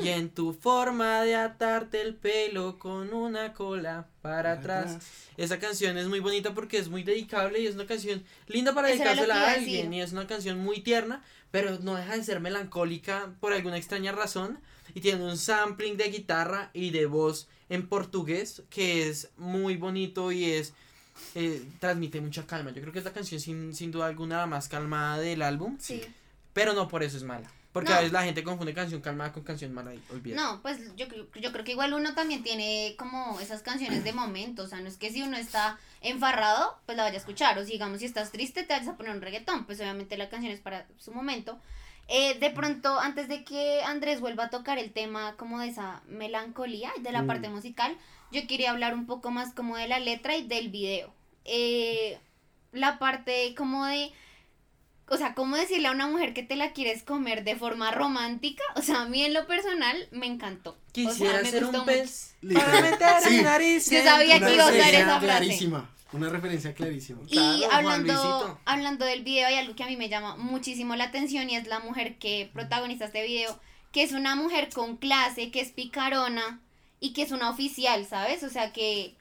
[0.00, 4.98] y en tu forma de atarte el pelo con una cola para atrás.
[5.38, 8.88] Esa canción es muy bonita porque es muy dedicable y es una canción linda para
[8.88, 13.32] dedicársela a alguien y es una canción muy tierna, pero no deja de ser melancólica
[13.40, 14.60] por alguna extraña razón
[14.94, 20.32] y tiene un sampling de guitarra y de voz en portugués que es muy bonito
[20.32, 20.74] y es
[21.34, 22.70] eh, transmite mucha calma.
[22.70, 25.76] Yo creo que es la canción sin, sin duda alguna la más calmada del álbum,
[25.78, 26.02] Sí.
[26.52, 27.50] pero no por eso es mala.
[27.72, 27.94] Porque No.
[27.94, 30.34] a veces la gente confunde canción calmada con canción mala y olvida.
[30.34, 34.12] No, pues yo, creo- yo creo que igual uno también tiene como esas canciones de
[34.12, 37.56] momento, o sea, no es que si uno está enfarrado, pues la vaya a escuchar,
[37.58, 40.28] o si digamos si estás triste te vayas a poner un reggaetón, pues obviamente la
[40.28, 41.60] canción es para su momento.
[42.08, 46.02] Eh, de pronto, antes de que Andrés vuelva a tocar el tema como de esa
[46.08, 47.26] melancolía, de la Mm.
[47.28, 47.96] parte musical,
[48.32, 51.12] yo quería hablar un poco más como de la letra y del video.
[51.44, 52.18] Eh,
[52.72, 54.12] la parte como de
[55.12, 58.62] o sea, ¿cómo decirle a una mujer que te la quieres comer de forma romántica?
[58.76, 60.78] O sea, a mí en lo personal me encantó.
[60.92, 61.98] Quisiera o sea, me ser gustó un mucho.
[61.98, 62.70] pez Literal.
[62.70, 63.36] para meter Sí.
[63.36, 65.26] mi nariz Yo sabía tu que iba a usar esa frase.
[65.26, 65.90] clarísima.
[66.12, 67.22] Una referencia clarísima.
[67.26, 71.04] Y Claro, hablando, hablando del video, hay algo que a mí me llama muchísimo la
[71.04, 73.58] atención y es la mujer que protagoniza este video,
[73.90, 76.60] que es una mujer con clase, que es picarona
[77.00, 78.42] y que es una oficial, ¿sabes?
[78.42, 79.14] O sea, que...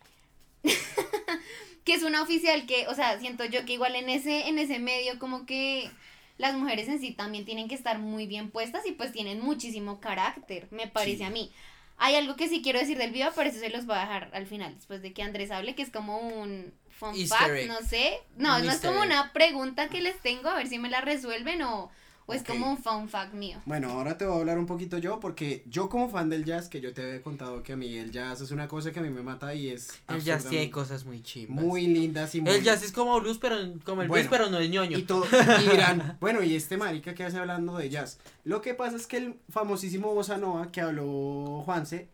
[1.85, 4.77] que es una oficial que, o sea, siento yo que igual en ese, en ese
[4.79, 5.89] medio como que
[6.37, 9.99] las mujeres en sí también tienen que estar muy bien puestas y pues tienen muchísimo
[9.99, 11.23] carácter, me parece Sí.
[11.23, 11.51] a mí.
[11.97, 14.29] Hay algo que sí quiero decir del video, pero eso se los voy a dejar
[14.33, 18.19] al final, después de que Andrés hable, que es como un fun fact, no sé.
[18.37, 21.61] No, no es como una pregunta que les tengo, a ver si me la resuelven
[21.63, 21.91] o,
[22.29, 22.47] o es Ok.
[22.47, 23.61] como un fun fact mío.
[23.65, 26.69] Bueno, ahora te voy a hablar un poquito yo, porque yo como fan del jazz,
[26.69, 29.01] que yo te había contado que a mí el jazz es una cosa que a
[29.01, 31.65] mí me mata y es El jazz tiene absurdamente- cosas muy chimbas.
[31.65, 32.51] muy lindas y muy...
[32.51, 34.97] El jazz es como blues, pero como el blues, pero no es ñoño.
[34.97, 35.25] Y, todo,
[35.65, 38.19] y dirán, bueno, y este marica que hace hablando de jazz.
[38.43, 42.07] Lo que pasa es que el famosísimo bossa nova que habló Juanse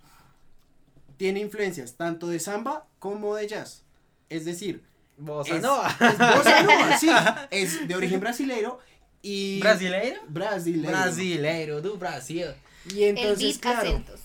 [1.17, 3.83] tiene influencias tanto de samba como de jazz.
[4.29, 4.83] Es decir,
[5.17, 5.87] Bossa es, nova.
[5.87, 7.09] es bossa nova, sí,
[7.51, 8.79] es de origen brasileiro
[9.27, 10.21] y ¿Brasileiro?
[10.29, 10.89] brasileiro.
[10.91, 12.47] Brasileiro, do Brasil.
[12.93, 14.19] Y entonces, claro, acentos.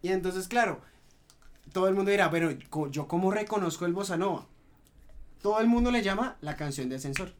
[0.00, 0.80] y entonces, claro,
[1.72, 2.50] todo el mundo dirá, pero
[2.90, 4.46] yo cómo reconozco el bossa nova.
[5.42, 7.34] Todo el mundo le llama la canción de ascensor.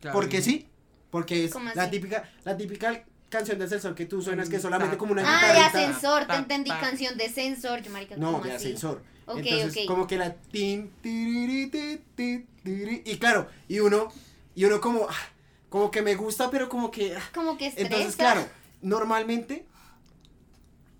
[0.00, 0.18] Claro.
[0.18, 0.66] Porque sí,
[1.10, 1.92] porque es ¿Cómo la así?
[1.92, 5.52] típica, la típica canción de ascensor que tú suenas que es solamente como una Ah,
[5.52, 8.66] de ascensor, te entendí canción de sensor, yo marica, No, ¿cómo de así?
[8.66, 9.02] ascensor.
[9.26, 9.86] Ok, Entonces, ok.
[9.88, 10.90] como que la tin,
[12.64, 14.08] y claro, y uno,
[14.54, 15.14] y uno como, ah,
[15.68, 17.22] como que me gusta, pero como que, ah.
[17.34, 17.88] Como que estresa.
[17.88, 18.46] entonces claro,
[18.82, 19.66] normalmente,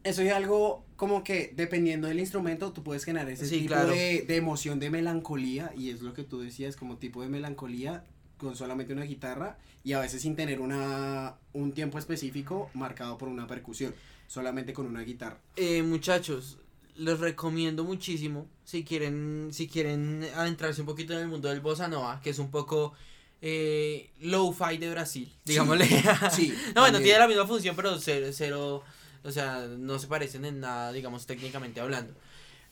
[0.05, 3.91] eso es algo como que dependiendo del instrumento, tú puedes generar ese Sí, tipo claro.
[3.91, 8.05] de, de emoción, de melancolía, y es lo que tú decías, como tipo de melancolía
[8.39, 13.29] con solamente una guitarra y a veces sin tener una un tiempo específico marcado por
[13.29, 13.95] una percusión,
[14.27, 15.39] solamente con una guitarra.
[15.57, 16.59] Eh, muchachos,
[16.97, 21.89] les recomiendo muchísimo si quieren si quieren adentrarse un poquito en el mundo del bossa
[21.89, 22.95] nova, que es un poco
[23.43, 25.87] eh, low-fi de Brasil, digámosle.
[26.33, 26.55] Sí.
[26.75, 28.83] no, bueno, tiene la misma función, pero cero, cero,
[29.25, 32.15] o sea, no se parecen en nada, digamos, técnicamente hablando.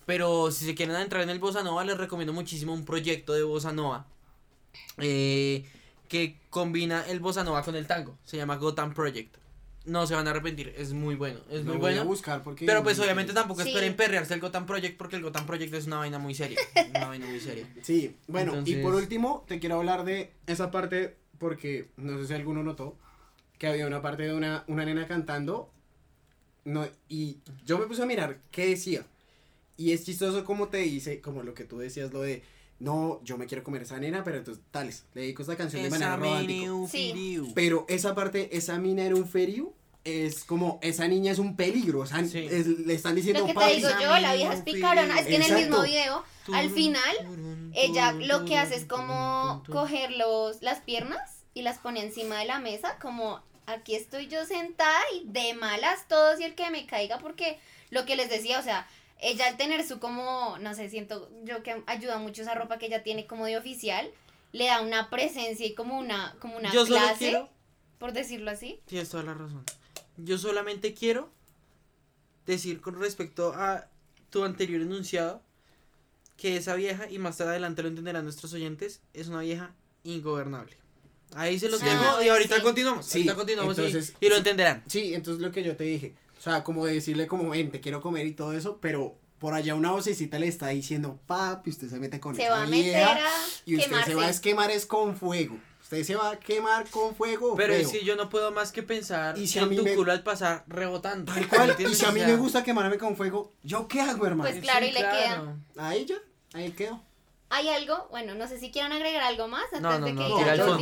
[0.05, 3.43] Pero si se quieren adentrar en el bossa nova, les recomiendo muchísimo un proyecto de
[3.43, 4.05] bossa nova
[4.97, 5.65] eh,
[6.07, 8.17] que combina el bossa nova con el tango.
[8.23, 9.35] Se llama Gotham Project.
[9.85, 12.05] No se van a arrepentir, es muy bueno, es Lo muy voy a bueno.
[12.05, 13.69] buscar porque Pero pues obviamente tampoco Sí.
[13.69, 16.59] esperen perrearse el Gotham Project porque el Gotham Project es una vaina muy seria.
[16.89, 17.67] Una vaina muy seria.
[17.83, 22.27] Sí, bueno, y Entonces- por último te quiero hablar de esa parte porque no sé
[22.27, 22.97] si alguno notó
[23.59, 25.69] que había una parte de una, una nena cantando
[26.63, 29.05] no, y yo me puse a mirar qué decía.
[29.77, 32.41] Y es chistoso como te dice, como lo que tú decías, lo de,
[32.79, 35.89] no, yo me quiero comer esa nena, pero entonces, tales, le dedico esta canción de
[35.89, 36.71] manera romántica.
[36.91, 37.41] Sí.
[37.55, 39.73] Pero esa parte, esa mina era un ferio,
[40.03, 42.47] es como, esa niña es un peligro, o sea, Sí.
[42.51, 45.19] es- le están diciendo, Lo que te "Papi, digo yo, la vieja es picarona.
[45.19, 46.23] Es que en el mismo video,
[46.53, 52.03] al final, ella lo que hace es como coger los, las piernas y las pone
[52.03, 56.53] encima de la mesa, como aquí estoy yo sentada y de malas todos y el
[56.53, 57.57] que me caiga, porque
[57.89, 58.87] lo que les decía, o sea,
[59.19, 62.87] ella al tener su como, no sé, siento yo que ayuda mucho esa ropa que
[62.87, 64.09] ella tiene como de oficial,
[64.51, 67.49] le da una presencia y como una, como una Yo solo clase, quiero,
[67.97, 68.79] por decirlo así.
[68.85, 69.63] tienes toda la razón.
[70.17, 71.29] Yo solamente quiero
[72.45, 73.87] decir con respecto a
[74.29, 75.41] tu anterior enunciado
[76.37, 80.75] que esa vieja, y más adelante lo entenderán nuestros oyentes, es una vieja ingobernable.
[81.33, 82.61] Ahí se los dejo Ah, y ahorita sí.
[82.61, 83.05] continuamos.
[83.05, 84.83] Sí, ahorita continuamos entonces, y, lo entenderán.
[84.87, 86.13] Sí, entonces lo que yo te dije,
[86.45, 89.91] sea, como decirle como, ven, te quiero comer y todo eso, pero por allá una
[89.91, 93.15] vocecita le está diciendo, papi, usted se mete con Se esa va a meter vieja
[93.15, 93.19] a
[93.65, 94.09] y usted quemarse.
[94.11, 95.57] se va a quemar es con fuego.
[95.83, 97.55] Usted se va a quemar con fuego.
[97.55, 97.81] Pero feo.
[97.83, 99.93] es que yo no puedo más que pensar Y si a en mí tu me-
[99.93, 101.31] culo al pasar rebotando.
[101.31, 104.25] Tal cual, y si a O mí me gusta quemarme con fuego, ¿yo qué hago,
[104.25, 104.49] hermano?
[104.49, 105.55] Pues claro, y le queda.
[105.77, 106.15] Ahí ya,
[106.53, 107.01] ahí quedo.
[107.49, 110.21] Hay algo, bueno, no sé si quieran agregar algo más antes No, no, de no,
[110.21, 110.27] que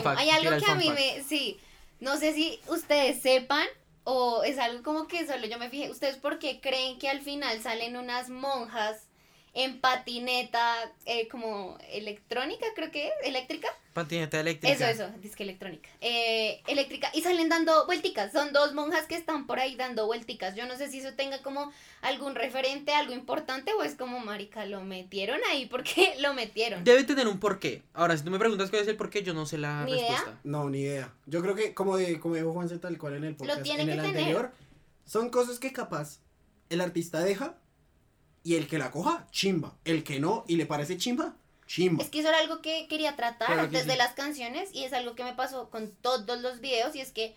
[0.04, 1.00] fact, Hay tira algo el que a mí fact.
[1.00, 1.60] me, sí,
[2.00, 3.68] no sé si ustedes sepan
[4.04, 5.90] o es algo como que solo yo me fijé.
[5.90, 9.08] ¿Ustedes por qué creen que al final salen unas monjas
[9.56, 13.68] en patineta eh, como electrónica, creo que es, eléctrica?
[13.94, 14.74] Patineta eléctrica.
[14.74, 15.88] Eso, eso, disque electrónica.
[16.02, 17.12] Eh, eléctrica.
[17.14, 18.32] Y salen dando vuelticas.
[18.32, 20.56] Son dos monjas que están por ahí dando vuelticas.
[20.56, 24.66] Yo no sé si eso tenga como algún referente, algo importante, o es como, marica,
[24.66, 26.84] lo metieron ahí porque lo metieron.
[26.84, 27.84] Debe tener un porqué.
[27.94, 30.08] Ahora, si tú me preguntas cuál es el porqué, yo no sé la Ni idea.
[30.10, 30.40] respuesta.
[30.44, 31.14] No, ni idea.
[31.28, 33.88] Yo creo que, como, de, como dijo Juanse tal cual en el podcast, tiene en
[33.90, 34.18] que el tener.
[34.18, 34.52] anterior,
[35.06, 36.22] son cosas que capaz
[36.70, 37.58] el artista deja
[38.44, 39.74] y el que la coja, chimba.
[39.86, 41.34] El que no y le parece chimba,
[41.66, 42.04] chimba.
[42.04, 43.88] Es que eso era algo que quería tratar Claro que antes sí.
[43.88, 47.12] de las canciones y es algo que me pasó con todos los videos y es
[47.12, 47.36] que,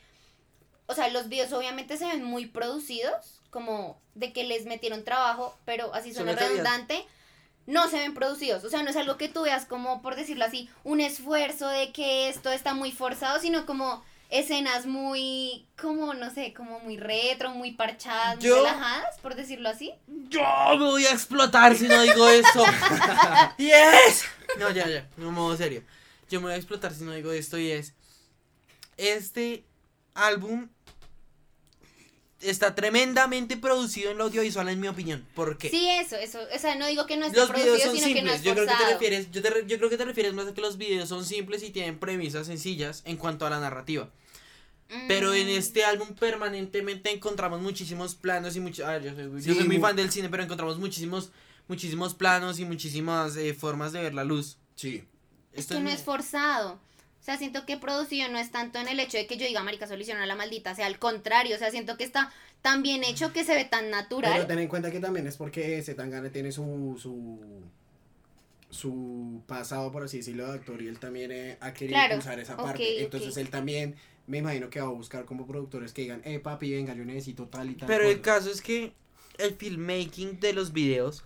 [0.86, 5.56] o sea, los videos obviamente se ven muy producidos, como de que les metieron trabajo,
[5.64, 7.06] pero así suena redundante,
[7.66, 10.44] no se ven producidos, o sea, no es algo que tú veas como, por decirlo
[10.44, 16.30] así, un esfuerzo de que esto está muy forzado, sino como escenas muy, como, no
[16.32, 19.92] sé, como muy retro, muy parchadas, muy Yo- relajadas, por decirlo así.
[20.28, 20.40] Yo
[20.78, 22.64] me voy a explotar si no digo eso.
[23.58, 24.24] yes.
[24.58, 25.08] No, ya, ya.
[25.18, 25.82] Un modo serio.
[26.28, 27.94] Yo me voy a explotar si no digo esto y es.
[28.96, 29.64] Este
[30.14, 30.68] álbum
[32.50, 35.26] está tremendamente producido en lo audiovisual, en mi opinión.
[35.34, 35.70] ¿Por qué?
[35.70, 38.06] Sí, eso, eso, o sea, no digo que no esté Los videos producido, son sino
[38.14, 38.36] que no simples.
[38.40, 40.54] es yo creo que te refieres, yo, te yo creo que te refieres más a
[40.54, 44.10] que los videos son simples y tienen premisas sencillas en cuanto a la narrativa.
[45.08, 45.50] Pero en Mm.
[45.58, 48.86] este álbum permanentemente encontramos muchísimos planos y muchos.
[49.02, 51.30] yo soy, yo soy muy mu- fan del cine, pero encontramos muchísimos,
[51.66, 54.58] muchísimos planos y muchísimas eh, formas de ver la luz.
[54.76, 55.02] Sí.
[55.52, 56.78] Es que no es forzado.
[57.26, 59.60] O sea, siento que producido no es tanto en el hecho de que yo diga,
[59.64, 60.70] marica, solo hicieron a la maldita.
[60.70, 61.56] O sea, al contrario.
[61.56, 64.46] O sea, siento que está tan bien hecho que se ve tan Pero natural.
[64.46, 67.40] ten en cuenta que también es porque Zetangana tiene su, su
[68.70, 72.38] su pasado, por así decirlo, de actor y él también eh, ha querido Claro, impulsar
[72.38, 73.02] esa parte.
[73.02, 73.96] Entonces él también
[74.28, 77.46] me imagino que va a buscar como productores que digan, eh papi, venga, yo necesito
[77.48, 77.88] tal y tal.
[77.88, 78.36] Pero el cosa".
[78.36, 78.92] caso es que
[79.38, 81.24] el filmmaking de los videos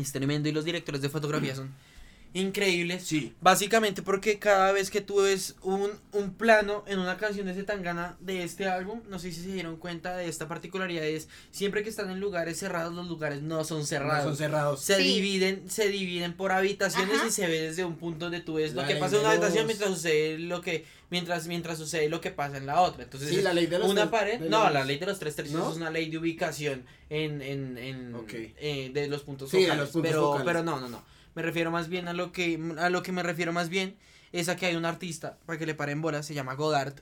[0.00, 1.74] es tremendo y los directores de fotografía son
[2.34, 3.04] increíbles.
[3.04, 3.32] Sí.
[3.40, 8.16] Básicamente porque cada vez que tú ves un, un plano en una canción de Zetangana
[8.20, 11.90] de este álbum, no sé si se dieron cuenta de esta particularidad, es siempre que
[11.90, 14.24] están en lugares cerrados, los lugares no son No cerrados.
[14.24, 14.80] son cerrados.
[14.82, 15.02] se Sí.
[15.04, 17.26] dividen, se dividen por habitaciones Ajá.
[17.28, 19.30] y se ve desde un punto donde tú ves La lo que pasa en una
[19.30, 23.04] habitación los- mientras sucede lo que, mientras, mientras sucede lo que pasa en la otra.
[23.04, 24.98] Entonces Sí, es la ley de los una tres- pared, de no, los- la ley
[24.98, 25.70] de los tres tercios ¿No?
[25.70, 28.16] es una ley de ubicación en, en, en
[28.58, 29.80] eh, de los puntos Sí, de focales.
[29.84, 30.44] los puntos pero, focales.
[30.46, 31.13] pero no, no, no.
[31.34, 33.96] Me refiero más bien a lo que, a lo que me refiero más bien
[34.32, 36.94] es a que hay un artista, para que le paren bolas, se llama Godard.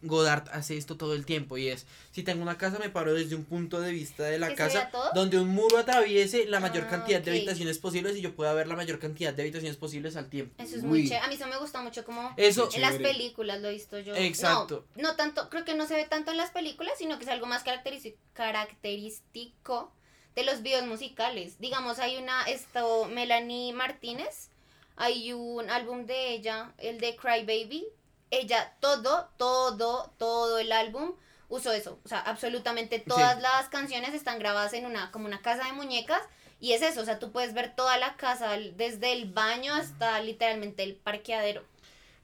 [0.00, 3.34] Godard hace esto todo el tiempo y es, si tengo una casa me paro desde
[3.34, 6.84] un punto de vista de la ¿Que se casa donde un muro atraviese la mayor
[6.84, 7.36] Ah, cantidad de ok.
[7.36, 10.54] habitaciones posibles y yo pueda ver la mayor cantidad de habitaciones posibles al tiempo.
[10.62, 10.88] Eso es Uy.
[10.88, 11.24] muy chévere.
[11.24, 14.14] A mí eso me gusta mucho como Eso, en las películas lo he visto yo.
[14.14, 14.86] Exacto.
[14.94, 17.30] No, no tanto, creo que no se ve tanto en las películas, sino que es
[17.30, 19.92] algo más característico
[20.38, 21.58] de los videos musicales.
[21.58, 24.50] Digamos, hay una, esto, Melanie Martínez,
[24.96, 27.86] hay un álbum de ella, el de Cry Baby.
[28.30, 31.14] Ella, todo, todo, todo el álbum
[31.48, 31.98] usó eso.
[32.04, 33.42] O sea, absolutamente todas Sí.
[33.42, 36.20] las canciones están grabadas en una, como una casa de muñecas.
[36.60, 40.20] Y es eso, o sea, tú puedes ver toda la casa, desde el baño hasta
[40.20, 41.64] literalmente el parqueadero.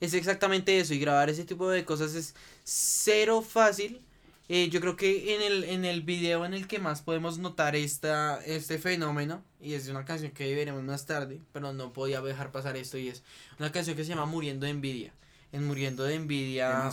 [0.00, 4.03] Es exactamente eso y grabar ese tipo de cosas es cero fácil.
[4.48, 7.76] Eh, yo creo que en el, en el video en el que más podemos notar
[7.76, 12.20] esta, este fenómeno, y es de una canción que veremos más tarde, pero no podía
[12.20, 13.22] dejar pasar esto, y es
[13.58, 15.14] una canción que se llama Muriendo de Envidia.
[15.52, 16.90] En Muriendo de Envidia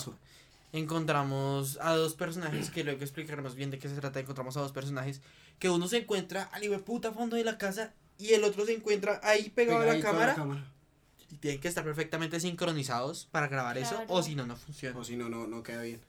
[0.73, 4.19] encontramos a dos personajes que luego explicaremos bien de qué se trata.
[4.19, 5.21] Encontramos a dos personajes
[5.59, 8.73] que uno se encuentra al hijo puta fondo de la casa y el otro se
[8.73, 10.35] encuentra ahí pegado a la cámara.
[11.29, 14.97] Y tienen que estar perfectamente sincronizados para grabar eso, o si no, no funciona.
[14.97, 15.99] O si no, no, no queda bien.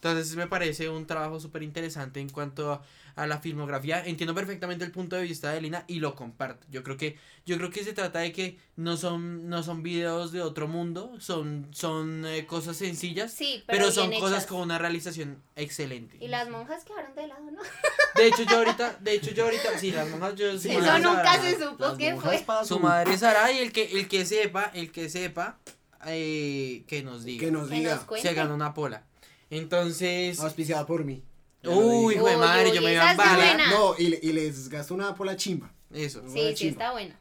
[0.00, 2.82] Entonces me parece un trabajo súper interesante en cuanto a,
[3.16, 4.04] a la filmografía.
[4.04, 6.64] Entiendo perfectamente el punto de vista de Lina y lo comparto.
[6.70, 10.30] Yo creo que, yo creo que se trata de que no son, no son videos
[10.30, 14.46] de otro mundo, son, son eh, cosas sencillas, Sí, pero, pero, son cosas hechas.
[14.46, 16.16] con una realización excelente.
[16.20, 17.58] Y las monjas quedaron de lado, ¿no?
[18.14, 21.24] De hecho, yo ahorita, de hecho, yo ahorita, sí, las monjas, yo Sí, Eso nunca
[21.24, 22.44] Sara- se supo qué fue.
[22.64, 25.58] Su madre Sara y el que, el que sepa, el que sepa,
[26.06, 27.44] eh, que nos diga.
[27.44, 28.04] Que nos Que diga.
[28.08, 29.04] nos se ganó una pola.
[29.50, 31.22] Entonces, Auspiciada por mí.
[31.64, 33.68] Uy, hijo de madre, uy, yo me iba a embalar.
[33.70, 35.70] No, y, le- y les gasto una pola chimba.
[35.92, 36.22] Eso.
[36.28, 36.70] Sí, sí, chimba.
[36.72, 37.18] está buena.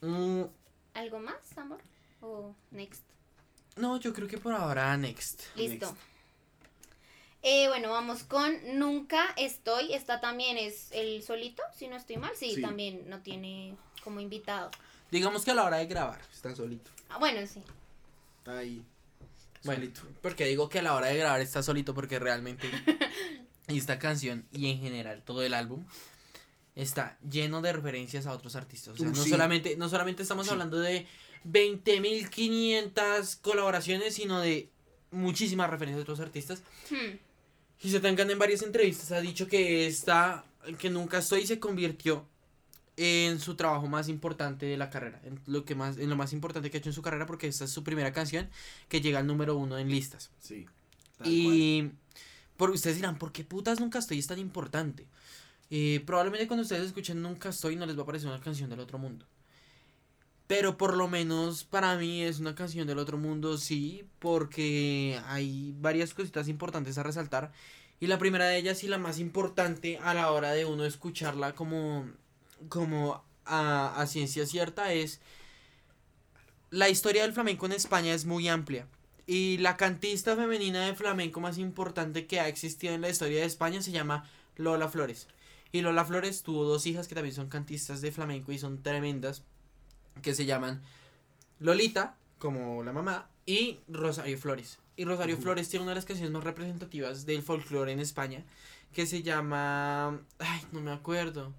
[0.00, 0.42] Mm,
[0.94, 1.80] ¿Algo más, amor?
[2.22, 3.02] ¿O next?
[3.76, 5.42] no, yo creo que por ahora next.
[5.56, 5.86] Listo.
[5.86, 6.00] Next.
[7.42, 9.94] Eh, bueno, vamos con Nunca Estoy.
[9.94, 12.32] Esta también es el solito, si no estoy mal.
[12.36, 12.60] Sí, Sí.
[12.62, 13.74] también no tiene
[14.04, 14.70] como invitado.
[15.10, 16.90] Digamos que a la hora de grabar está solito.
[17.08, 17.62] Ah, bueno, sí.
[18.38, 18.82] Está ahí.
[19.64, 19.86] Bueno,
[20.22, 22.68] porque digo que a la hora de grabar está solito porque realmente
[23.68, 25.84] esta canción y en general todo el álbum
[26.74, 28.94] está lleno de referencias a otros artistas.
[28.94, 29.30] O sea, Uh, no sí.
[29.30, 30.52] solamente no solamente estamos Sí.
[30.52, 31.06] hablando de
[31.44, 34.68] 20.500 colaboraciones, sino de
[35.10, 36.62] muchísimas referencias a otros artistas.
[36.90, 37.16] Hmm.
[37.82, 40.44] Y Zetangana en varias entrevistas ha dicho que esta,
[40.78, 42.26] que nunca estoy, se convirtió
[42.96, 46.32] en su trabajo más importante de la carrera, en lo que más, en lo más
[46.32, 48.48] importante que ha hecho en su carrera, porque esta es su primera canción
[48.88, 50.30] que llega al número uno en listas.
[50.40, 50.66] Sí.
[51.16, 51.30] tal cual.
[51.34, 51.92] Y
[52.56, 55.06] por, ustedes dirán, ¿por qué putas nunca estoy es tan importante?
[55.70, 58.80] Eh, probablemente cuando ustedes escuchen Nunca estoy no les va a parecer una canción del
[58.80, 59.24] otro mundo.
[60.46, 65.72] Pero por lo menos para mí es una canción del otro mundo, sí, porque hay
[65.78, 67.52] varias cositas importantes a resaltar.
[68.00, 71.54] Y la primera de ellas y la más importante a la hora de uno escucharla
[71.54, 72.10] como,
[72.68, 75.20] como a, a ciencia cierta es
[76.70, 78.86] la historia del flamenco en España es muy amplia.
[79.26, 83.46] Y la cantista femenina de flamenco más importante que ha existido en la historia de
[83.46, 85.28] España se llama Lola Flores.
[85.72, 89.42] Y Lola Flores tuvo dos hijas que también son cantistas de flamenco y son tremendas,
[90.22, 90.82] que se llaman
[91.60, 94.78] Lolita, como la mamá, y Rosario Flores.
[94.96, 95.36] Y Rosario.
[95.38, 98.44] Flores tiene una de las canciones más representativas del folclore en España,
[98.92, 100.20] que se llama...
[100.38, 101.52] Ay, no me acuerdo.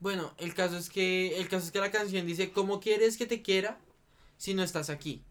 [0.00, 3.26] Bueno, el caso es que el caso es que la canción dice, ¿cómo quieres que
[3.26, 3.78] te quiera
[4.36, 5.22] si no estás aquí?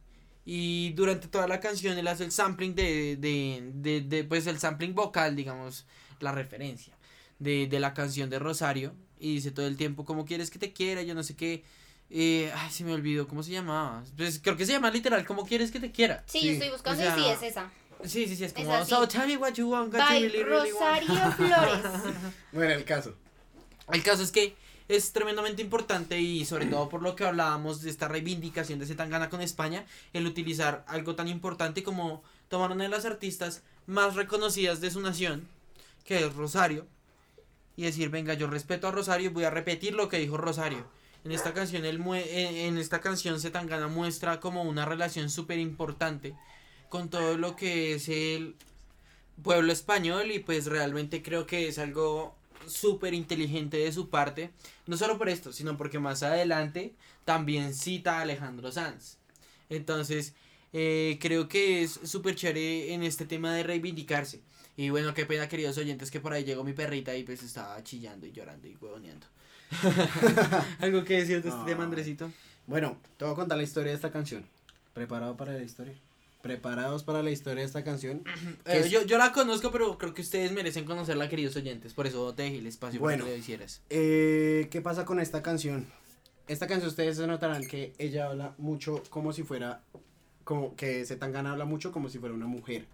[0.45, 4.59] Y durante toda la canción él hace el sampling de, de, de, de, pues el
[4.59, 5.85] sampling vocal, digamos,
[6.19, 6.93] la referencia
[7.39, 8.93] de, de la canción de Rosario.
[9.19, 11.01] Y dice todo el tiempo, ¿cómo quieres que te quiera?
[11.01, 11.63] Yo no sé qué.
[12.09, 14.03] Eh, ay, se me olvidó, ¿cómo se llamaba?
[14.15, 16.23] Pues creo que se llama literal, ¿cómo quieres que te quiera?
[16.25, 17.71] Sí, Sí, yo estoy buscando o sea, y sí es esa.
[18.03, 18.89] Sí, sí, sí, es como, así.
[18.89, 21.07] so tell me what you want, what you By really, really want".
[21.07, 22.15] Rosario Flores.
[22.53, 23.15] Bueno, el caso.
[23.91, 24.55] El caso es que
[24.87, 29.29] es tremendamente importante y sobre todo por lo que hablábamos de esta reivindicación de Zetangana
[29.29, 34.79] con España, el utilizar algo tan importante como tomar una de las artistas más reconocidas
[34.79, 35.47] de su nación,
[36.05, 36.87] que es Rosario,
[37.75, 40.87] y decir, venga, yo respeto a Rosario, voy a repetir lo que dijo Rosario.
[41.23, 46.33] En esta canción, él en, en esta canción Zetangana muestra como una relación súper importante
[46.89, 48.55] con todo lo que es el
[49.43, 52.36] pueblo español y pues realmente creo que es algo
[52.67, 54.51] súper inteligente de su parte,
[54.85, 56.93] no solo por esto, sino porque más adelante
[57.25, 59.17] también cita a Alejandro Sanz.
[59.69, 60.33] Entonces,
[60.73, 64.41] eh, creo que es súper chévere en este tema de reivindicarse.
[64.75, 67.83] Y bueno, qué pena, queridos oyentes, que por ahí llegó mi perrita y pues estaba
[67.83, 69.25] chillando y llorando y huevoneando.
[70.79, 72.31] ¿Algo que decir de este tema, Andresito?
[72.67, 74.45] Bueno, te voy a contar la historia de esta canción.
[74.93, 75.95] ¿Preparado para la historia?
[76.47, 78.23] ¿Preparados para la historia de esta canción?
[78.65, 81.93] Eh, es- yo, yo la conozco, pero creo que ustedes merecen conocerla, queridos oyentes.
[81.93, 83.23] Por eso te dejé el espacio Bueno.
[83.23, 83.81] para que lo hicieras.
[83.89, 85.85] Eh, ¿Qué pasa con esta canción?
[86.47, 89.81] Esta canción ustedes se notarán que ella habla mucho como si fuera,
[90.45, 92.85] como que Zetangana habla mucho como si fuera una mujer.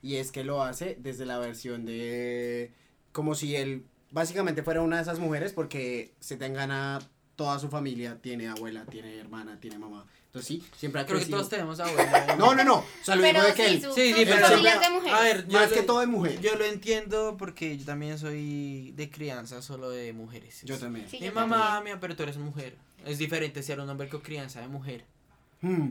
[0.00, 2.72] Y es que lo hace desde la versión de,
[3.12, 6.98] como si él básicamente fuera una de esas mujeres porque Zetangana,
[7.42, 10.06] toda su familia tiene abuela, tiene hermana, tiene mamá.
[10.26, 12.34] Entonces sí, siempre ha Creo que todos tenemos abuela.
[12.38, 12.74] No, no, no.
[12.76, 14.72] O sea, lo Pero digo de que sí, él, su, Sí, sí, su pero familia
[14.74, 15.14] es siempre- de mujeres.
[15.18, 16.40] A ver, yo más lo- que todo de mujer.
[16.40, 20.62] Yo lo entiendo porque yo también soy de crianza solo de mujeres.
[20.64, 21.06] Yo también.
[21.08, 21.84] Sí, Mi yo mamá, también.
[21.96, 22.76] mía, pero tú eres mujer.
[23.04, 25.04] Es diferente ser un hombre con crianza de mujer.
[25.60, 25.90] Hmm.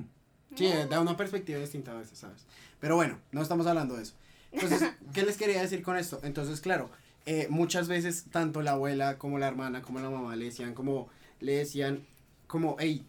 [0.56, 2.46] Sí, da una perspectiva distinta a veces, ¿sabes?
[2.80, 4.14] Pero bueno, no estamos hablando de eso.
[4.52, 4.82] Entonces,
[5.14, 6.20] ¿qué les quería decir con esto?
[6.24, 6.90] Entonces, claro,
[7.28, 11.10] eh, muchas veces tanto la abuela como la hermana como la mamá le decían como,
[11.42, 12.06] le decían
[12.48, 13.06] como, hey,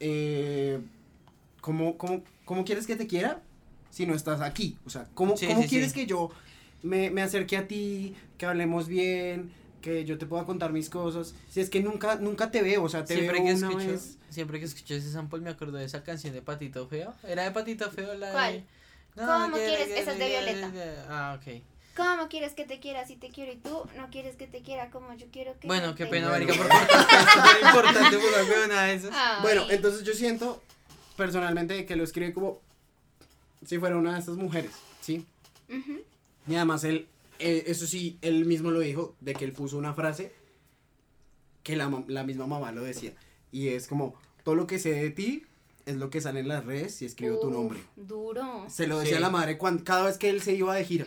[0.00, 0.78] eh,
[1.60, 3.40] ¿cómo, cómo, cómo quieres que te quiera
[3.90, 4.76] si no estás aquí?
[4.86, 6.00] O sea, ¿cómo, Sí, cómo sí, quieres sí.
[6.00, 6.30] que yo
[6.82, 9.50] me, me acerque a ti, que hablemos bien,
[9.80, 11.34] que yo te pueda contar mis cosas?
[11.50, 13.88] Si es que nunca, nunca te veo, o sea, te Siempre veo que, una escucho,
[13.92, 14.18] vez.
[14.28, 17.14] siempre que escucho ese sample me acuerdo de esa canción de Patito Feo.
[17.24, 18.54] ¿Era de Patito Feo la ¿Cuál?
[18.54, 18.64] de...
[19.16, 19.94] ¿Cómo quiere quieres?
[19.94, 21.06] que Esa es de Violeta.
[21.08, 21.62] Ah, ok.
[21.98, 24.88] ¿Cómo quieres que te quiera si te quiero y tú no quieres que te quiera
[24.90, 26.10] como yo quiero que Bueno, te qué quiera?
[26.10, 29.10] pena, marica, por importante por huevona de esas.
[29.14, 29.42] Ay.
[29.42, 30.62] Bueno, entonces yo siento
[31.16, 32.60] personalmente que lo escribe como
[33.66, 34.70] si fuera una de estas mujeres,
[35.00, 35.26] ¿sí?
[35.68, 36.00] Ujú.
[36.46, 37.08] Y además él,
[37.40, 40.32] eh, eso sí, él mismo lo dijo, de que él puso una frase
[41.64, 43.12] que la, la misma mamá lo decía.
[43.50, 45.44] Y es como, todo lo que sé de ti
[45.84, 47.80] es lo que sale en las redes y escribo tu Uf, nombre.
[47.96, 48.66] Duro.
[48.70, 49.22] Se lo decía Sí.
[49.22, 51.06] la madre cuando, cada vez que él se iba de gira.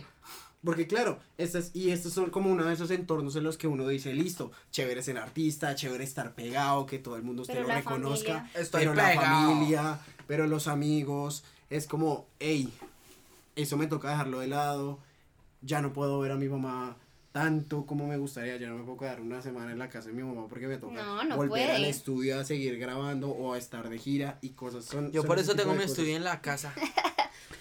[0.64, 3.88] Porque claro, estas, y estos son como uno de esos entornos en los que uno
[3.88, 7.70] dice, listo, chévere ser artista, chévere estar pegado, que todo el mundo usted Pero lo
[7.70, 8.62] la reconozca, familia.
[8.62, 12.72] Estoy pero la familia, pero los amigos, es como, hey,
[13.56, 15.00] eso me toca dejarlo de lado,
[15.62, 16.96] ya no puedo ver a mi mamá
[17.32, 20.14] tanto como me gustaría, ya no me puedo quedar una semana en la casa de
[20.14, 23.58] mi mamá porque me toca No, no volver al estudio a seguir grabando o a
[23.58, 25.12] estar de gira y cosas son...
[25.12, 26.74] Yo son por eso tengo mi estudio en la casa.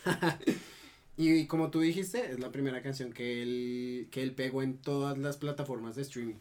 [1.22, 5.18] Y, como tú dijiste, es la primera canción que él, que él pegó en todas
[5.18, 6.36] las plataformas de streaming.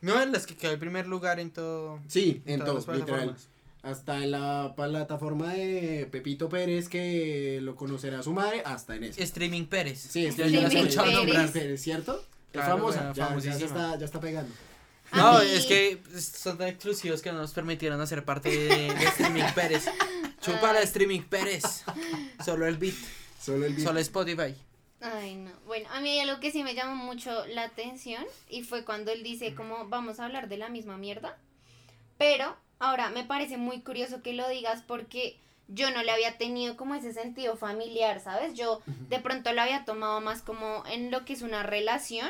[0.00, 2.00] No, en las que quedó el primer lugar en todo.
[2.08, 3.36] Sí, en todas todos, las literal.
[3.82, 9.20] Hasta en la plataforma de Pepito Pérez, que lo conocerá su madre, hasta en eso.
[9.22, 9.98] Streaming Pérez.
[10.00, 11.18] Sí, este ya Streaming escuchado Pérez.
[11.18, 11.52] nombrar.
[11.52, 12.24] Pérez, ¿cierto?
[12.54, 14.50] Es famosa, bueno, ya, está, ya está pegando.
[15.12, 18.94] No, A mí- es que son tan exclusivos que no nos permitieron hacer parte de,
[18.94, 19.84] de Streaming Pérez.
[20.40, 20.80] Chupa la.
[20.80, 21.84] Streaming Pérez.
[22.44, 22.94] Solo el beat.
[23.46, 23.80] Solo el.
[23.80, 24.56] Solo Spotify.
[25.00, 25.52] Ay, no.
[25.66, 29.12] Bueno, a mí hay algo que sí me llamó mucho la atención y fue cuando
[29.12, 31.38] él dice como vamos a hablar de la misma mierda.
[32.18, 35.36] Pero ahora me parece muy curioso que lo digas porque
[35.68, 38.54] yo no le había tenido como ese sentido familiar, ¿sabes?
[38.54, 42.28] Yo de pronto lo había tomado más como en lo que es una relación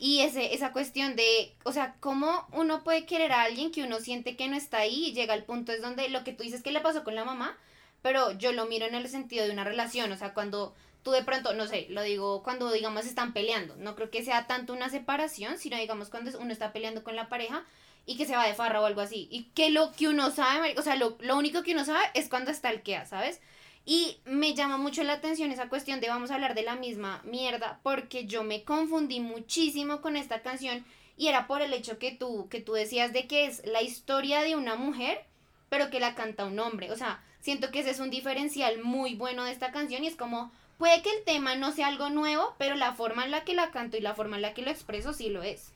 [0.00, 4.00] y ese, esa cuestión de, o sea, cómo uno puede querer a alguien que uno
[4.00, 6.62] siente que no está ahí y llega al punto es donde lo que tú dices
[6.62, 7.56] que le pasó con la mamá,
[8.04, 11.24] pero yo lo miro en el sentido de una relación, o sea, cuando tú de
[11.24, 14.90] pronto, no sé, lo digo cuando digamos están peleando, no creo que sea tanto una
[14.90, 17.64] separación, sino digamos cuando uno está peleando con la pareja
[18.04, 20.74] y que se va de farra o algo así, y que lo que uno sabe,
[20.76, 23.40] o sea, lo, lo único que uno sabe es cuando está el quea, ¿sabes?
[23.86, 27.22] Y me llama mucho la atención esa cuestión de vamos a hablar de la misma
[27.24, 30.84] mierda, porque yo me confundí muchísimo con esta canción
[31.16, 34.42] y era por el hecho que tú, que tú decías de que es la historia
[34.42, 35.24] de una mujer,
[35.70, 36.92] pero que la canta un hombre.
[36.92, 40.16] O sea, siento que ese es un diferencial muy bueno de esta canción y es
[40.16, 43.52] como, puede que el tema no sea algo nuevo, pero la forma en la que
[43.54, 45.66] la canto y la forma en la que lo expreso sí lo es.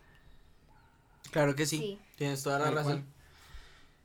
[1.31, 1.77] Claro que sí.
[1.79, 1.99] Sí.
[2.16, 2.93] Tienes toda la Tal razón.
[3.03, 3.05] cual.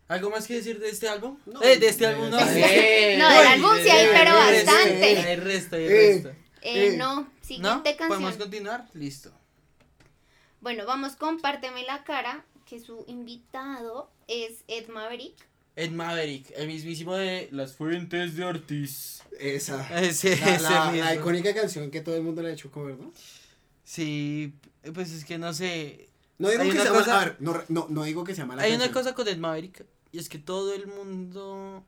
[0.09, 1.37] ¿Algo más que decir de este álbum?
[1.45, 2.37] No, eh, de este álbum no.
[2.37, 5.17] de- Eh, No, del álbum sí hay, pero bastante.
[5.19, 5.89] Hay resto, hay Eh.
[6.13, 6.29] resto.
[6.29, 7.31] Eh, Eh, no, ¿No?
[7.41, 8.37] siguiente ¿Podemos canción.
[8.37, 8.85] continuar?
[8.93, 9.31] Listo.
[10.61, 15.35] Bueno, vamos con Párteme la cara, que su invitado es Ed Maverick.
[15.75, 19.21] Ed Maverick, el mismísimo de Las Fuentes de Ortiz.
[19.39, 19.87] Esa.
[20.01, 20.55] Ese, La,
[20.91, 23.11] ese la- icónica canción que todo el mundo le ha hecho cover, ¿no?
[23.83, 24.53] Sí,
[24.93, 26.09] pues es que no sé.
[26.37, 28.45] No digo Hay que sea cosa- mala, a ver, no, no, no digo que sea
[28.45, 31.85] mala Hay una cosa con Ed Maverick y es que todo el mundo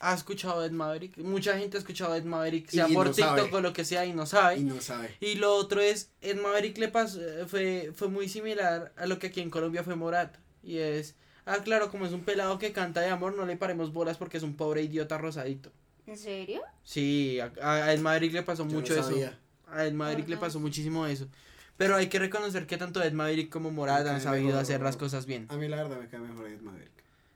[0.00, 1.16] ha escuchado Ed Maverick.
[1.18, 3.54] Mucha gente ha escuchado Ed Maverick, sea Y por no TikTok sabe.
[3.56, 4.58] o lo que sea, y no sabe.
[4.58, 5.14] Y no sabe.
[5.20, 9.18] Y lo otro es, Ed Maverick le pasó, eh, fue, fue muy similar a lo
[9.18, 10.36] que aquí en Colombia fue Morat.
[10.64, 11.14] Y es,
[11.46, 14.36] ah, claro, como es un pelado que canta de amor, no le paremos bolas porque
[14.36, 15.70] es un pobre idiota rosadito.
[16.06, 16.60] ¿En serio?
[16.82, 19.08] Sí, a, a Ed Maverick le pasó Yo mucho no eso.
[19.10, 19.38] sabía.
[19.68, 21.28] A Ed Maverick le pasó muchísimo eso.
[21.76, 24.62] Pero hay que reconocer que tanto Ed Maverick como Morat Me han sabido mejor.
[24.62, 25.46] hacer las cosas bien.
[25.48, 26.90] A mí la verdad me cae mejor Ed Maverick.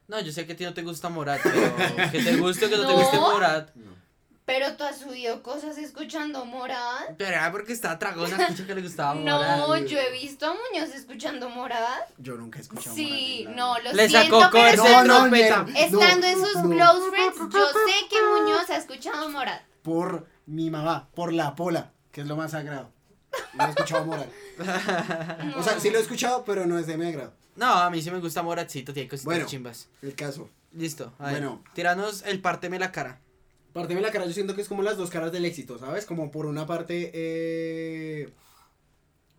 [0.08, 2.68] No, yo sé que a ti no te gusta Morat, pero que te guste o
[2.68, 3.74] que no, te guste Morat.
[3.74, 3.90] No.
[4.46, 7.00] Pero tú has subido cosas escuchando Morad.
[7.18, 9.58] Pero era porque estaba tragona, escucha que le gustaba Morat.
[9.58, 12.00] No, yo he visto a Muñoz escuchando Morad.
[12.18, 15.62] Yo nunca he escuchado Sí, Morat, no, la lo Le siento, sacó pero estando, trompeta.
[15.64, 16.70] no, estando en sus no.
[16.70, 19.60] close friends, yo sé que Muñoz ha escuchado Morad.
[19.82, 22.92] Por mi mamá, por la pola, que es lo más sagrado.
[23.54, 24.28] No he escuchado Morat.
[25.56, 27.32] O sea, sí lo he escuchado, pero no es de mi agrado.
[27.56, 29.46] No, a mí sí me gusta Moratcito, tiene cositas Bueno.
[29.46, 29.88] chimbas.
[30.02, 30.48] El caso.
[30.72, 31.32] Listo, a ver.
[31.32, 31.64] Bueno.
[31.74, 33.18] Tiranos el parteme la cara.
[33.76, 36.06] Parteme la cara, yo siento que es como las dos caras del éxito, ¿sabes?
[36.06, 38.30] Como por una parte, eh,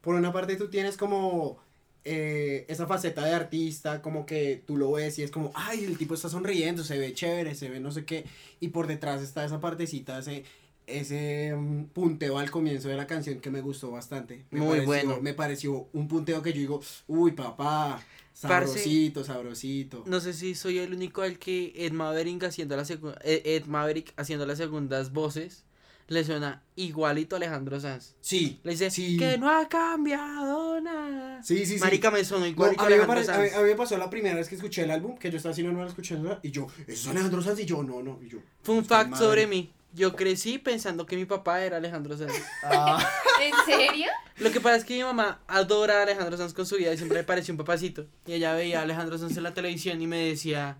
[0.01, 1.57] por una parte tú tienes como
[2.05, 5.97] eh, esa faceta de artista, como que tú lo ves y es como, ay, el
[5.97, 8.25] tipo está sonriendo, se ve chévere, se ve no sé qué,
[8.59, 10.43] y por detrás está esa partecita, ese,
[10.85, 14.45] ese mm, punteo al comienzo de la canción que me gustó bastante.
[14.51, 15.19] Me Muy pareció- bueno.
[15.19, 17.99] Me pareció un punteo que yo digo, uy, papá,
[18.41, 20.03] Parce- sabrosito, sabrosito.
[20.05, 22.83] No sé si soy el único al que Ed Maverick haciendo la
[23.23, 25.63] eh, Ed Maverick haciendo las segundas voces
[26.09, 28.15] le suena igualito a Alejandro Sanz.
[28.21, 29.17] Sí, Le dice Sí.
[29.17, 31.43] que no ha cambiado nada.
[31.43, 31.79] sí, sí, sí.
[31.79, 33.59] Marica me sonó No, igualito a, a mí me Alejandro pare- a, mí, Sanz.
[33.59, 35.63] a mí me pasó la primera vez que escuché el álbum, que yo estaba así
[35.63, 36.39] no, no lo escuché, ¿no?
[36.43, 38.37] y yo, eso es Alejandro Sanz, y yo, no, no, y yo.
[38.63, 39.73] Fun fact sobre mí.
[39.93, 42.33] Yo crecí pensando que mi papá era Alejandro Sanz.
[42.63, 42.97] Ah,
[43.41, 44.07] ¿En serio?
[44.37, 46.97] Lo que pasa es que mi mamá adora a Alejandro Sanz con su vida y
[46.97, 48.05] siempre le pareció un papacito.
[48.25, 50.77] Y ella veía a Alejandro Sanz en la televisión y me decía,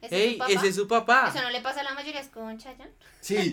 [0.00, 1.32] ¿Ese hey, es ese es su papá.
[1.34, 2.92] Eso no le pasa a la mayoría, es con Chayanne.
[3.20, 3.36] sí.
[3.36, 3.50] sí.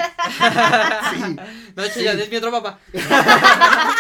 [1.76, 2.80] No, Chayanne es mi otro papá.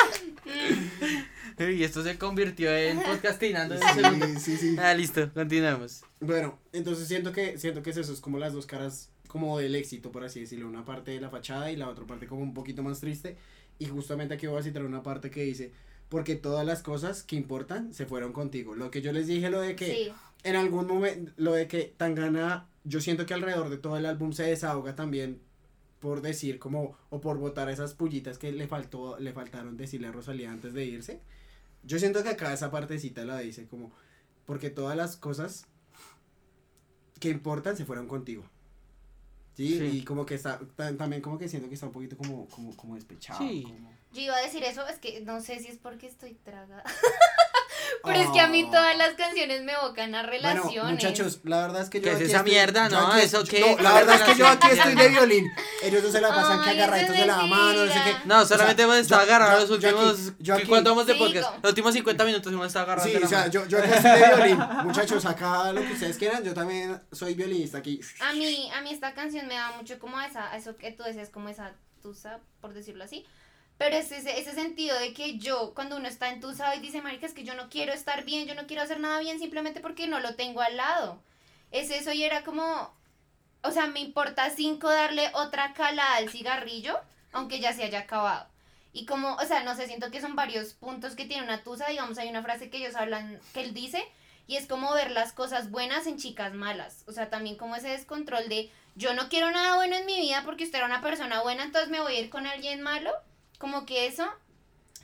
[1.70, 3.78] y esto se convirtió en podcastinando.
[3.78, 4.76] Sí, sí, sí.
[4.80, 6.04] Ah, listo, continuamos.
[6.20, 9.76] Bueno, entonces siento que siento que es eso, es como las dos caras como del
[9.76, 12.54] éxito, por así decirlo, una parte de la fachada y la otra parte como un
[12.54, 13.38] poquito más triste.
[13.80, 15.72] Y justamente aquí voy a citar una parte que dice,
[16.10, 18.76] porque todas las cosas que importan se fueron contigo.
[18.76, 20.12] Lo que yo les dije, lo de que Sí.
[20.44, 24.34] en algún momento, lo de que Tangana, yo siento que alrededor de todo el álbum
[24.34, 25.40] se desahoga también
[26.02, 30.12] por decir como, o por botar esas pullitas que le faltó, le faltaron decirle a
[30.12, 31.22] Rosalía antes de irse.
[31.84, 33.92] Yo siento que acá esa partecita la dice como,
[34.46, 35.68] porque todas las cosas
[37.20, 38.44] que importan se fueron contigo.
[39.56, 39.78] ¿Sí?
[39.80, 39.98] Sí.
[39.98, 42.76] Y como que está, ta- también como que siento que está un poquito como, como,
[42.76, 43.40] como despechado.
[43.40, 43.64] Sí.
[43.64, 46.84] como- Yo iba a decir eso, es que no sé si es porque estoy tragada.
[48.04, 48.72] Pero es que a mí Oh.
[48.72, 50.92] todas las canciones me evocan a Bueno, relaciones.
[50.94, 52.90] muchachos, la verdad es que yo ¿Qué es aquí esa estoy- mierda?
[52.90, 53.60] No, aquí- ¿eso qué?
[53.76, 55.52] No, la verdad es que yo aquí estoy de violín.
[55.84, 58.16] Ellos no se la pasan que Ay, agarraditos de es la mano, no sé qué.
[58.26, 60.34] No, solamente O sea, hemos estado agarrados los últimos.
[60.40, 61.50] yo aquí- ¿Cuánto vamos de podcast?
[61.62, 63.08] Los últimos 50 minutos hemos estado agarrados.
[63.10, 63.52] Sí, de la o sea, mano.
[63.52, 64.58] yo, yo aquí estoy de violín.
[64.86, 68.00] Muchachos, acá lo que ustedes quieran, yo también soy violinista aquí.
[68.20, 71.04] A mí, a mí esta canción me da mucho como esa, a eso que tú
[71.04, 73.26] decías, como esa tusa, por decirlo así.
[73.82, 77.26] Pero es ese, ese sentido de que yo, cuando uno está entusado y dice, marica,
[77.26, 80.06] es que yo no quiero estar bien, yo no quiero hacer nada bien simplemente porque
[80.06, 81.20] no lo tengo al lado.
[81.72, 82.94] Es eso y era como,
[83.64, 87.00] o sea, me importa cinco darle otra cala al cigarrillo,
[87.32, 88.48] aunque ya se haya acabado.
[88.94, 91.88] Y como, o sea, no sé, siento que son varios puntos que tiene una tusa,
[91.88, 94.08] digamos, hay una frase que ellos hablan, que él dice,
[94.46, 97.04] y es como ver las cosas buenas en chicas malas.
[97.08, 100.44] O sea, también como ese descontrol de yo no quiero nada bueno en mi vida
[100.46, 103.12] porque usted era una persona buena, entonces me voy a ir con alguien malo.
[103.62, 104.26] Como que eso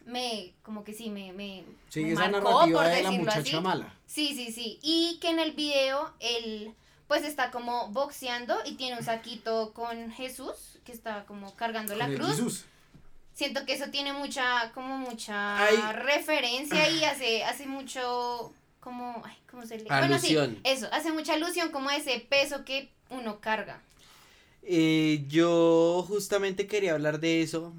[0.05, 3.17] me, como que sí, me, me, Sí, me esa marcó, narrativa por de la decirlo
[3.19, 3.59] muchacha así.
[3.61, 3.93] mala.
[4.05, 4.79] Sí, sí, sí.
[4.81, 6.73] Y que en el video él
[7.07, 12.07] pues está como boxeando y tiene un saquito con Jesús que está como cargando la
[12.07, 12.29] Con cruz.
[12.31, 12.65] Jesús.
[13.33, 15.77] Siento que eso tiene mucha, como mucha Ay.
[15.93, 19.83] referencia y hace, hace mucho, como, ay, ¿cómo se le?
[19.83, 20.59] Bueno, sí, Alusión.
[20.63, 23.81] eso, hace mucha alusión como a ese peso que uno carga.
[24.63, 27.73] Eh, yo justamente quería hablar de eso.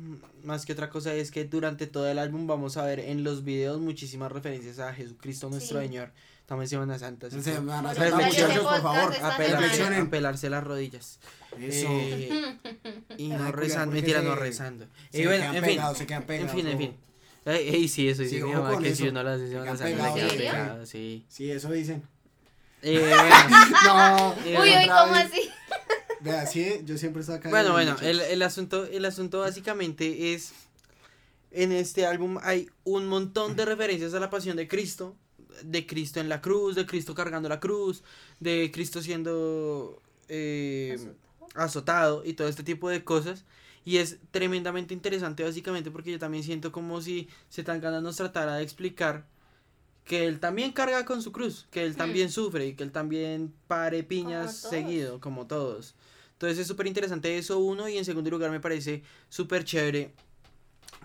[0.44, 3.44] Más que otra cosa es que durante todo el álbum vamos a ver en los
[3.44, 5.86] videos muchísimas referencias a Jesucristo nuestro Sí.
[5.86, 6.12] Señor.
[6.40, 7.28] Estamos en Semana Santa.
[7.28, 9.12] que Semana Por Santa, por favor.
[9.12, 10.06] esta a, pelarse, reflexionen.
[10.06, 11.18] a pelarse las rodillas.
[11.60, 11.86] Eso.
[11.90, 12.56] Eh,
[13.18, 14.86] y no rezando, mentira, se- no rezando.
[15.10, 16.96] se Y bueno, quedan en fin, pegados, se quedan en fin, en fin.
[17.44, 19.02] Ey, ey, sí, eso Sí, dice mi ojo mamá, que eso.
[19.02, 19.22] si uno
[20.38, 21.26] pegado, sí.
[21.28, 22.02] Sí, eso dicen.
[22.80, 24.34] Eh, bueno, No.
[24.46, 25.50] Eh, Uy, uy, ¿cómo así?
[26.20, 27.50] Vea, sí, yo siempre estoy acá.
[27.50, 30.52] Bueno, bueno, el, el asunto, el asunto básicamente es
[31.50, 35.16] en este álbum hay un montón de referencias a la pasión de Cristo,
[35.62, 38.02] de Cristo en la cruz, de Cristo cargando la cruz,
[38.38, 40.98] de Cristo siendo eh,
[41.54, 43.44] azotado y todo este tipo de cosas.
[43.84, 48.62] Y es tremendamente interesante básicamente porque yo también siento como si Zetangana nos tratara de
[48.62, 49.26] explicar
[50.04, 53.54] que él también carga con su cruz, que él también sufre y que él también
[53.66, 55.94] pare piñas seguido, como todos.
[56.38, 60.12] Entonces es súper interesante eso uno y en segundo lugar me parece súper chévere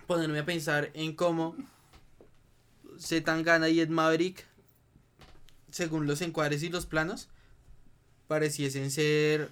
[0.06, 1.56] ponerme a pensar en cómo
[3.00, 4.46] Zetangana y Ed Maverick,
[5.72, 7.30] según los encuadres y los planos,
[8.28, 9.50] pareciesen ser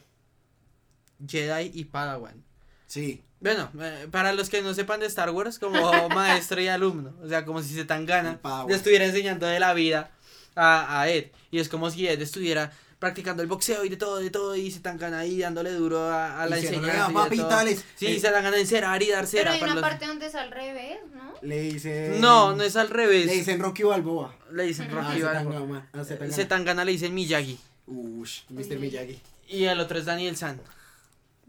[1.28, 2.44] Jedi y Padawan.
[2.86, 3.24] Sí.
[3.40, 7.28] Bueno, eh, para los que no sepan de Star Wars, como maestro y alumno, o
[7.28, 10.12] sea, como si Zetangana le estuviera enseñando de la vida
[10.54, 12.72] a, a Ed, y es como si Ed estuviera
[13.02, 16.46] practicando el boxeo y de todo, de todo, y Zetangana ahí dándole duro a, a
[16.48, 17.08] la enseñanza.
[17.08, 17.24] "Ah, y de todo.
[17.24, 17.86] papitales".
[17.96, 20.36] Sí, Eh, Zetangana encerar y dar Pero cera hay para una los- parte donde es
[20.36, 21.34] al revés, ¿no?
[21.42, 22.22] Le dicen.
[22.22, 23.26] No, no es al revés.
[23.26, 24.36] Le dicen Rocky Balboa.
[24.52, 24.98] Le dicen Ujú.
[25.00, 25.88] Ah, Rocky Balboa.
[25.94, 26.36] Ah, Zetangana.
[26.36, 27.60] Zetangana le dicen Miyagi.
[27.88, 28.78] Ush, Mr.
[28.78, 29.20] Miyagi.
[29.50, 30.62] Y el otro es Daniel San.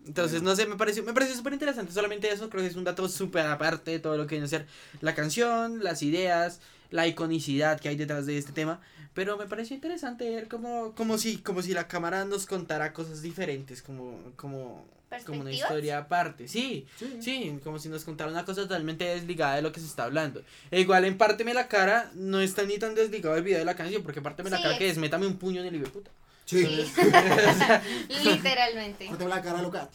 [0.06, 1.92] Entonces, no sé, me pareció, me pareció súper interesante.
[1.92, 4.48] Solamente eso creo que es un dato súper aparte de todo lo que viene a
[4.48, 4.66] ser
[5.02, 8.80] la canción, las ideas, la iconicidad que hay detrás de este tema.
[9.14, 13.20] Pero me pareció interesante ver como, como si, como si la cámara nos contara cosas
[13.22, 14.86] diferentes, como, como,
[15.26, 16.48] como una historia aparte.
[16.48, 17.18] Sí, Sí.
[17.20, 20.42] sí, como si nos contara una cosa totalmente desligada de lo que se está hablando.
[20.70, 23.76] E igual en Párteme la cara no está ni tan desligado del video de la
[23.76, 25.90] canción, porque Párteme la Sí, cara que es- métame un puño en el hijo de
[25.90, 26.10] puta.
[26.46, 26.64] Sí.
[26.66, 26.92] Sí.
[28.24, 29.08] Literalmente.
[29.28, 29.88] La cara loca.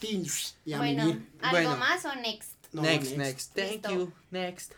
[0.65, 1.03] Y a Bueno.
[1.41, 1.77] ¿algo Bueno.
[1.77, 2.51] más o next?
[2.73, 3.91] No, next, next, Thank Listo.
[3.91, 4.13] you.
[4.29, 4.73] Next.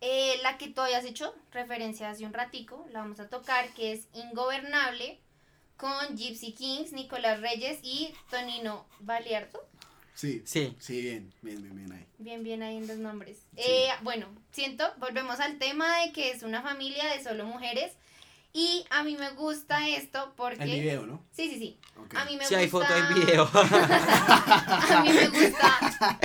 [0.00, 3.92] Eh, la que tú habías hecho referencia hace un ratico, la vamos a tocar, que
[3.92, 5.18] es Ingobernable,
[5.76, 9.66] con Gypsy Kings, Nicolás Reyes y Tonino Baliardo.
[10.14, 10.42] Sí.
[10.46, 10.74] Sí.
[10.78, 12.06] Sí, bien, bien, bien, bien ahí.
[12.18, 13.38] Bien, bien ahí en los nombres.
[13.56, 17.92] Eh, bueno, siento, volvemos al tema de que es una familia de solo mujeres.
[18.54, 20.62] Y a mí me gusta esto porque...
[20.64, 21.22] El video, ¿no?
[21.30, 21.78] Sí, sí, sí.
[21.98, 22.14] Ok.
[22.16, 22.58] A mí me Si gusta...
[22.58, 23.50] hay foto, hay video.
[23.54, 26.18] A mí me gusta.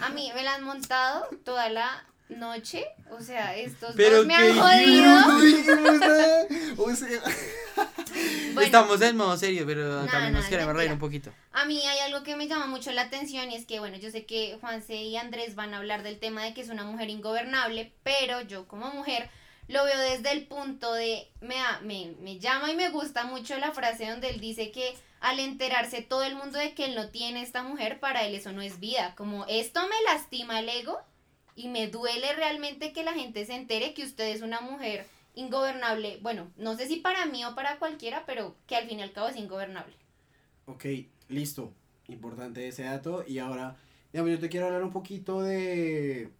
[0.06, 2.84] A mí me la han montado toda la noche.
[3.10, 5.20] O sea, estos Pero dos me han jodido.
[5.28, 6.46] No dijimos nada.
[6.78, 7.20] O sea,
[8.54, 11.32] Bueno, Estamos en modo serio, pero también no, nos es queremos reír un poquito.
[11.52, 14.10] a mí hay algo que me llama mucho la atención y es que, bueno, yo
[14.10, 17.10] sé que Juanse y Andrés van a hablar del tema de que es una mujer
[17.10, 19.28] ingobernable, pero yo como mujer
[19.66, 23.58] lo veo desde el punto de, me, da- me, me llama y me gusta mucho
[23.58, 27.08] la frase donde él dice que al enterarse todo el mundo de que él no
[27.08, 31.00] tiene esta mujer, para él eso no es vida, como esto me lastima el ego
[31.56, 36.18] y me duele realmente que la gente se entere que usted es una mujer ingobernable,
[36.22, 39.12] bueno, no sé si para mí o para cualquiera, pero que al fin y al
[39.12, 39.94] cabo es ingobernable.
[40.66, 40.86] Ok,
[41.28, 41.72] listo.
[42.08, 43.24] Importante ese dato.
[43.26, 43.76] Y ahora,
[44.12, 46.30] digamos, yo te quiero hablar un poquito de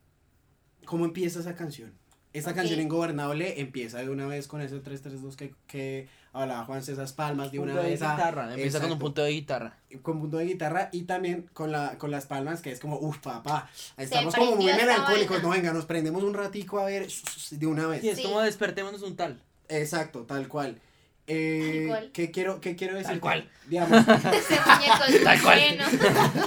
[0.84, 1.92] cómo empieza esa canción.
[2.34, 2.56] Esta Ok.
[2.56, 7.52] canción ingobernable empieza de una vez con ese 332 que, que hablaba Juan César Palmas
[7.52, 8.02] de una Punto de vez.
[8.02, 9.78] a- guitarra, empieza con un punto de guitarra.
[10.02, 13.18] con punto de guitarra y también con la con las palmas que es como uff
[13.18, 17.06] papá estamos como muy melancólicos no venga nos prendemos un ratico a ver
[17.52, 18.24] de una vez Sí, es Sí.
[18.24, 19.40] como despertémonos un tal.
[19.68, 20.80] exacto tal cual
[21.28, 22.10] eh, Tal cual.
[22.12, 23.50] qué quiero qué quiero decir Tal cual.
[23.68, 25.60] digamos Ese muñeco es Tal cual.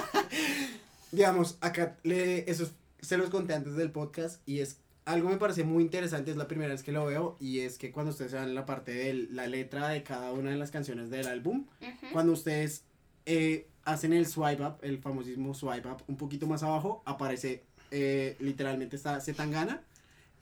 [1.12, 2.68] digamos acá le eso
[3.00, 4.76] se los conté antes del podcast y es
[5.08, 7.90] algo me parece muy interesante es la primera vez que lo veo y es que
[7.90, 11.26] cuando ustedes vean la parte de la letra de cada una de las canciones del
[11.26, 11.64] álbum
[12.12, 12.84] cuando ustedes
[13.24, 18.36] eh, hacen el swipe up, el famosísimo swipe up, un poquito más abajo, aparece eh,
[18.38, 19.82] literalmente está Zetangana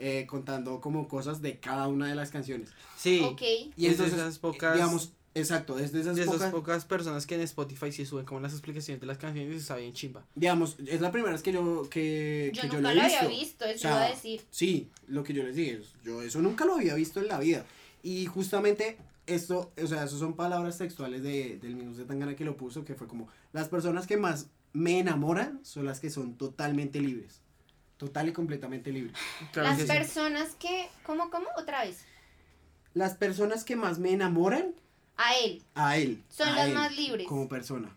[0.01, 2.71] eh, contando como cosas de cada una de las canciones.
[2.97, 3.23] Sí.
[3.25, 3.41] Ok.
[3.43, 6.85] Y Es de entonces, esas pocas- digamos, exacto, es de esas de esas pocas, pocas
[6.85, 9.93] personas que en Spotify sí suben como las explicaciones de las canciones y está bien
[9.93, 10.25] chimba.
[10.35, 13.05] digamos, es la primera vez que yo, que, Yo que yo nunca lo lo he
[13.05, 13.65] había visto.
[13.65, 14.43] visto, eso O sea, iba a decir.
[14.51, 17.65] Sí, lo que yo les dije, yo eso nunca lo había visto en la vida.
[18.03, 22.57] Y justamente esto, o sea, eso son palabras textuales de, del mismo Zetangana que lo
[22.57, 27.01] puso, que fue como, las personas que más me enamoran son las que son totalmente
[27.01, 27.41] libres.
[27.97, 29.17] Total y completamente libres.
[29.53, 29.89] Claro Las que sí.
[29.89, 30.87] personas que.
[31.05, 31.47] ¿Cómo, cómo?
[31.57, 32.05] Otra vez.
[32.93, 34.75] Las personas que más me enamoran
[35.17, 35.63] A él.
[35.75, 36.23] a él.
[36.29, 37.27] Son a las él, más libres.
[37.27, 37.97] Como persona.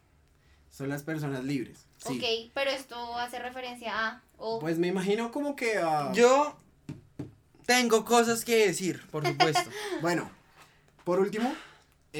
[0.69, 1.85] Son las personas libres.
[1.97, 2.17] Sí.
[2.17, 4.23] Ok, pero esto hace referencia a.
[4.37, 4.59] O.
[4.59, 5.77] Pues me imagino como que...
[5.77, 6.57] ah, Yo
[7.65, 9.69] tengo cosas que decir, por supuesto.
[10.01, 10.29] Bueno,
[11.03, 11.53] por último...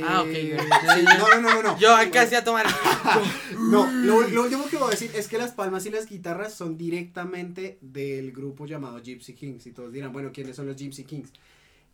[0.04, 1.80] Ah, ok, eh, sí, no, no, no, no, no.
[1.80, 2.68] Yo alcancé a tomar.
[3.58, 6.54] No, lo, lo último que voy a decir es que las palmas y las guitarras
[6.54, 9.66] son directamente del grupo llamado Gypsy Kings.
[9.66, 11.32] Y todos dirán, bueno, ¿quiénes son los Gypsy Kings?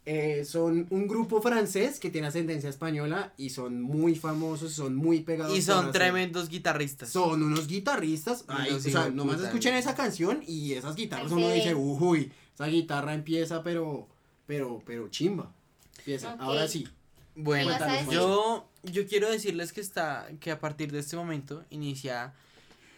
[0.07, 5.21] Eh, son un grupo francés que tiene ascendencia española y son muy famosos, son muy
[5.21, 5.57] pegados.
[5.57, 7.09] Y son hacer- tremendos guitarristas.
[7.09, 8.45] Son unos guitarristas.
[8.47, 12.31] Ay, Unos o sea, hijos nomás escuchen esa canción y esas guitarras uno dice, uy,
[12.53, 14.07] esa guitarra empieza, pero,
[14.45, 15.51] pero, pero chimba.
[15.97, 16.33] Empieza.
[16.33, 16.87] Ahora sí.
[17.35, 17.71] Bueno,
[18.11, 22.33] yo, yo quiero decirles que está que a partir de este momento inicia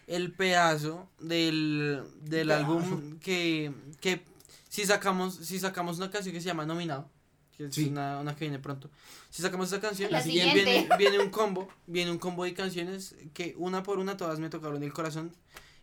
[0.07, 4.21] el pedazo del, del álbum que, que
[4.70, 7.09] si sacamos si sacamos una canción que se llama Nominado,
[7.55, 7.88] que es Sí.
[7.89, 8.89] una, una que viene pronto,
[9.30, 10.95] si sacamos esa canción, La viene, siguiente.
[10.97, 14.84] viene un combo, viene un combo de canciones que una por una todas me tocaron
[14.84, 15.32] el corazón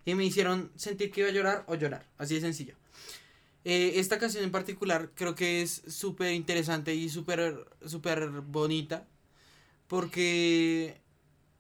[0.05, 2.75] y me hicieron sentir que iba a llorar o llorar, así de sencillo.
[3.67, 9.07] Eh, esta canción en particular creo que es súper interesante y súper súper bonita
[9.89, 11.01] porque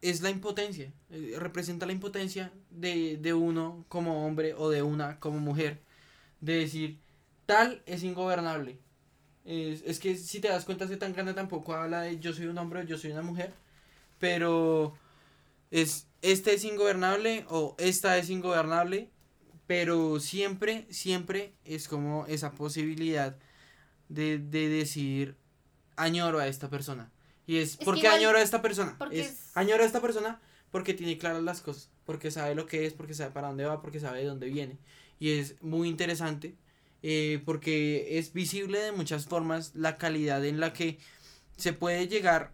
[0.02, 5.18] es la impotencia, eh, representa la impotencia de, de uno como hombre o de una
[5.18, 5.80] como mujer,
[6.40, 6.98] de decir,
[7.46, 8.78] tal es ingobernable.
[9.44, 12.56] Es, es que si te das cuenta, tan grande tampoco habla de yo soy un
[12.58, 13.52] hombre o yo soy una mujer,
[14.18, 14.96] pero
[15.70, 19.10] es este es ingobernable o esta es ingobernable,
[19.66, 23.36] pero siempre, siempre es como esa posibilidad
[24.08, 25.36] de, de decir
[25.96, 27.10] añoro a esta persona.
[27.46, 28.94] Y es, Es que ¿por qué igual- añoro a esta persona?
[28.98, 30.40] porque Es, es- añoro a esta persona
[30.70, 33.82] porque tiene claras las cosas, porque sabe lo que es, porque sabe para dónde va,
[33.82, 34.78] porque sabe de dónde viene.
[35.20, 36.54] Y es muy interesante
[37.06, 40.98] eh, porque es visible de muchas formas la calidad en la que
[41.58, 42.52] se puede llegar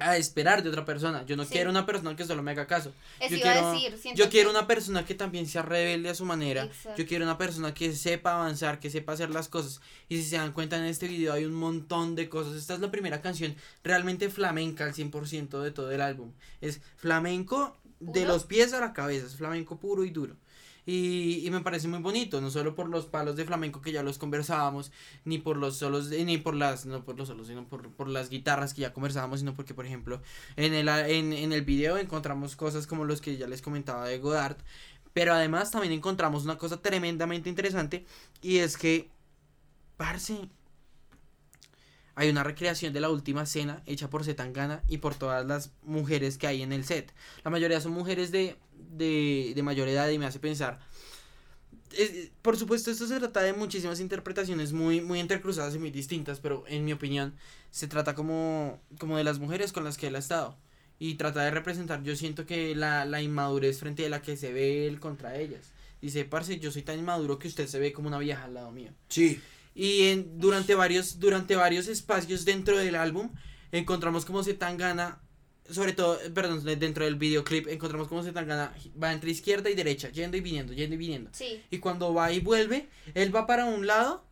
[0.00, 1.24] a esperar de otra persona.
[1.26, 1.52] Yo no Sí.
[1.54, 2.92] quiero una persona que solo me haga caso.
[3.18, 4.12] Eso yo iba quiero, a decir.
[4.14, 6.64] yo quiero una persona que también sea rebelde a su manera.
[6.64, 7.02] Exacto.
[7.02, 9.80] Yo quiero una persona que sepa avanzar, que sepa hacer las cosas.
[10.10, 12.54] Y si se dan cuenta en este video hay un montón de cosas.
[12.54, 16.32] Esta es la primera canción realmente flamenca al 100% de todo el álbum.
[16.60, 20.36] Es flamenco de los pies a la cabeza, es flamenco puro y duro.
[20.90, 24.02] Y, y me parece muy bonito, no solo por los palos de flamenco que ya
[24.02, 24.90] los conversábamos,
[25.26, 28.30] ni por los solos, ni por las, no por los solos, sino por, por las
[28.30, 30.22] guitarras que ya conversábamos, sino porque, por ejemplo,
[30.56, 34.18] en el, en, en el video encontramos cosas como los que ya les comentaba de
[34.18, 34.56] Godard,
[35.12, 38.06] pero además también encontramos una cosa tremendamente interesante,
[38.40, 39.10] y es que,
[39.98, 40.48] parce,
[42.18, 46.36] hay una recreación de la última cena hecha por Zetangana y por todas las mujeres
[46.36, 47.14] que hay en el set.
[47.44, 48.56] La mayoría son mujeres de,
[48.90, 50.80] de, mayor edad y me hace pensar.
[52.42, 56.64] por supuesto, esto se trata de muchísimas interpretaciones muy, muy entrecruzadas y muy distintas, pero
[56.66, 57.36] en mi opinión
[57.70, 60.56] se trata como, como de las mujeres con las que él ha estado.
[60.98, 64.52] Y trata de representar, yo siento que la, la inmadurez frente a la que se
[64.52, 65.70] ve él contra ellas.
[66.02, 68.72] Dice, parce, yo soy tan inmaduro que usted se ve como una vieja al lado
[68.72, 68.90] mío.
[69.08, 69.40] Sí.
[69.80, 73.30] Y en, durante, varios, durante varios espacios dentro del álbum
[73.70, 75.20] encontramos como Zetangana,
[75.70, 79.74] sobre todo, eh, perdón, de- dentro del videoclip, encontramos como Zetangana va entre izquierda y
[79.74, 81.30] derecha, yendo y viniendo, yendo y viniendo.
[81.32, 81.62] Sí.
[81.70, 84.24] Y cuando va y vuelve, él va para un lado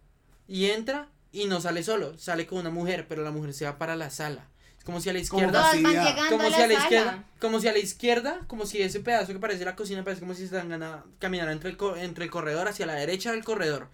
[0.48, 3.78] y entra y no sale solo, sale con una mujer, pero la mujer se va
[3.78, 4.48] para la sala.
[4.78, 5.72] Es como si a la Como izquierda...
[5.74, 8.82] Llegando Como a si a la la izquierda, como si a la izquierda, como si
[8.82, 12.24] ese pedazo que parece la cocina parece como si Zetangana caminara entre el, co- entre
[12.24, 13.90] el corredor hacia la derecha del corredor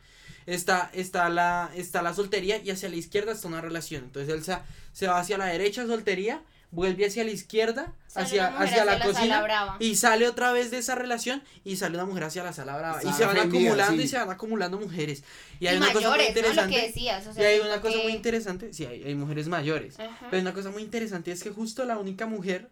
[0.47, 4.05] está, está, la, está la soltería y hacia la izquierda está una relación.
[4.05, 4.57] Entonces él se,
[4.93, 8.99] se va hacia la derecha, soltería, vuelve hacia la izquierda, Sale hacia, hacia la hacia
[8.99, 12.53] la cocina y sale otra vez de esa relación y sale una mujer hacia la
[12.53, 13.03] sala brava.
[13.03, 14.03] y se van acumulando sí.
[14.05, 15.23] y se van acumulando mujeres.
[15.61, 16.23] Y Y, hay una cosa muy ¿no?
[16.25, 16.75] Lo interesante.
[16.75, 17.27] que decías.
[17.27, 18.73] O y hay una cosa que- muy interesante.
[18.73, 20.01] Sí, hay, hay mujeres mayores.
[20.01, 20.17] Ajá.
[20.23, 22.71] Pero hay una cosa muy interesante es que justo la única mujer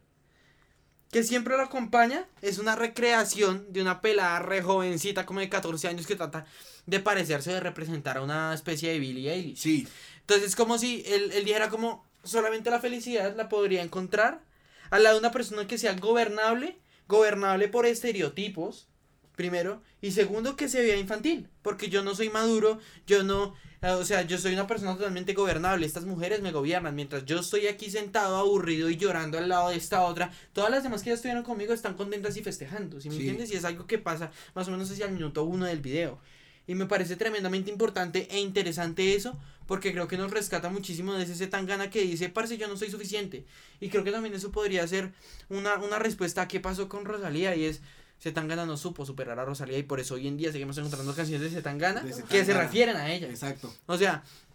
[1.11, 5.89] que siempre lo acompaña es una recreación de una pelada re jovencita como de 14
[5.89, 6.47] años que trata
[6.87, 9.59] de parecerse de representar a una especie de Billie Eilish.
[9.59, 9.87] Sí.
[10.21, 14.43] Entonces es como si él, él dijera como solamente la felicidad la podría encontrar
[14.91, 16.79] al lado de una persona que sea gobernable,
[17.09, 18.89] gobernable por estereotipos,
[19.37, 23.89] primero, y segundo que se vea infantil, porque yo no soy maduro, yo no, eh,
[23.93, 27.67] o sea, yo soy una persona totalmente gobernable, estas mujeres me gobiernan, mientras yo estoy
[27.67, 31.15] aquí sentado aburrido y llorando al lado de esta otra, todas las demás que ya
[31.15, 33.21] estuvieron conmigo están contentas y festejando, ¿sí me Sí.
[33.23, 33.51] entiendes?
[33.53, 36.21] Y es algo que pasa más o menos hacia el minuto uno del video.
[36.67, 39.37] Y me parece tremendamente importante e interesante eso,
[39.67, 42.91] porque creo que nos rescata muchísimo de ese Tangana que dice, parce, yo no soy
[42.91, 43.45] suficiente.
[43.81, 45.13] Y creo que también eso podría ser
[45.49, 47.81] una, una respuesta a qué pasó con Rosalía, y es,
[48.21, 51.43] Zetangana no supo superar a Rosalía, y por eso hoy en día seguimos encontrando canciones
[51.43, 53.29] de Zetangana De que se refieren a ella.
[53.29, 53.73] Exacto.
[53.87, 54.50] O sea, ¿Qué tal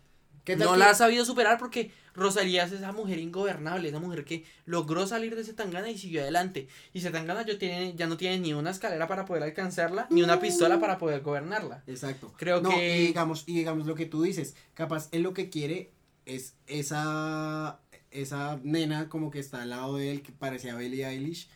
[0.56, 4.46] no que- la ha sabido superar porque Rosalía es esa mujer ingobernable, esa mujer que
[4.66, 6.68] logró salir de Zetangana y siguió adelante.
[6.94, 10.40] Y Zetangana ya, tiene, ya no tiene ni una escalera para poder alcanzarla, ni una
[10.40, 11.84] pistola para poder gobernarla.
[11.88, 12.34] Exacto.
[12.38, 15.50] Creo No, que- Y digamos, y digamos lo que tú dices, capaz él lo que
[15.50, 15.92] quiere
[16.26, 17.80] es esa,
[18.12, 21.50] esa nena como que está al lado de él, que parecía Billie Eilish,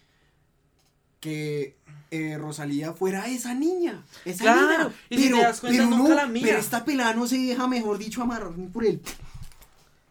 [1.19, 1.75] que
[2.11, 4.03] eh, Rosalía fuera esa niña.
[4.25, 4.93] Esa Claro, nena.
[5.09, 6.47] y si te das cuenta, pero nunca no, la mira.
[6.47, 9.01] Pero esta pelada no se deja, mejor dicho, amarrar ni por él.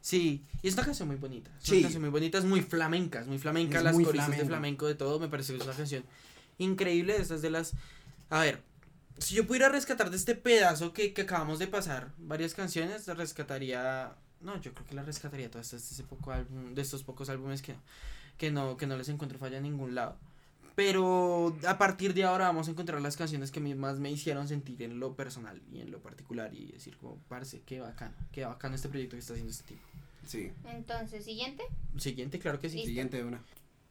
[0.01, 1.51] Sí, y es una canción muy bonita.
[1.59, 1.73] Es Sí.
[1.79, 4.45] una canción muy bonita, es muy flamenca, es muy flamenca, Es las muy coristas de
[4.45, 6.05] flamenco, de todo, me parece que es una canción
[6.59, 7.73] increíble, estas de las...
[8.31, 8.63] A ver,
[9.19, 14.13] si yo pudiera rescatar de este pedazo que, que acabamos de pasar varias canciones, rescataría...
[14.41, 17.75] No, yo creo que la rescataría todas estas poco álbum, de estos pocos álbumes que,
[18.39, 20.17] que, no, que no les encuentro falla en ningún lado.
[20.79, 24.81] Pero a partir de ahora vamos a encontrar las canciones que más me hicieron sentir
[24.85, 28.77] en lo personal y en lo particular y decir como, parce, qué bacano, qué bacano
[28.77, 29.83] este proyecto que está haciendo este tipo.
[30.25, 30.53] Sí.
[30.69, 31.65] Entonces, siguiente.
[31.97, 32.77] Siguiente, claro que sí.
[32.77, 32.91] Listo.
[32.91, 33.43] Siguiente de una.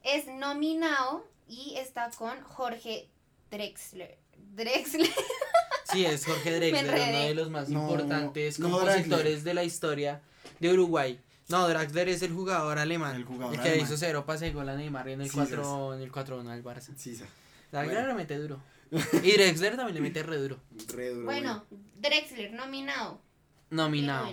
[0.02, 3.10] Es nominado y está con Jorge
[3.52, 4.18] Drexler.
[4.56, 5.10] Drexler.
[5.92, 10.22] Sí, es Jorge Drexler, uno de los más No, importantes no compositores de la historia
[10.60, 11.20] de Uruguay.
[11.50, 13.16] No, Draxler es el jugador alemán.
[13.16, 13.86] El jugador que alemán.
[13.86, 16.64] hizo cero pase de gol a Neymar en el Sí, 4 en el 4-1 al
[16.64, 16.94] Barça.
[16.98, 17.24] Sí, sí.
[17.72, 18.08] Draxler Bueno.
[18.10, 18.60] le mete duro.
[19.24, 20.60] Y Drexler también le mete re duro.
[20.94, 21.66] Re duro, Bueno,
[21.98, 23.22] Drexler nominado.
[23.70, 24.30] Nominado.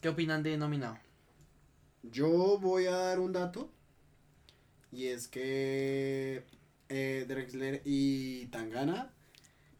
[0.00, 0.98] ¿Qué opinan de nominado?
[2.02, 3.70] Yo voy a dar un dato.
[4.90, 6.44] Y es que
[6.88, 9.10] eh, Drexler y Tangana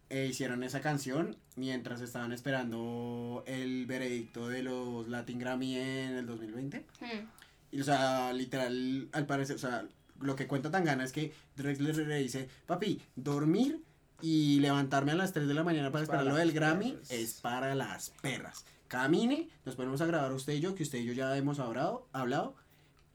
[0.09, 6.27] eh, hicieron esa canción mientras estaban esperando el veredicto de los Latin Grammy en el
[6.27, 6.87] 2020.
[7.01, 7.27] Hmm.
[7.71, 9.87] Y o sea, literal, al parecer, o sea,
[10.21, 13.83] lo que cuenta Tangana es que Drexler le dice, papi, dormir
[14.21, 16.93] y levantarme a las 3 de la mañana para Es para esperar lo del Grammy
[16.93, 17.11] perras.
[17.11, 18.65] es para las perras.
[18.89, 22.07] Camine, nos ponemos a grabar usted y yo, que usted y yo ya hemos hablado,
[22.13, 22.55] hablado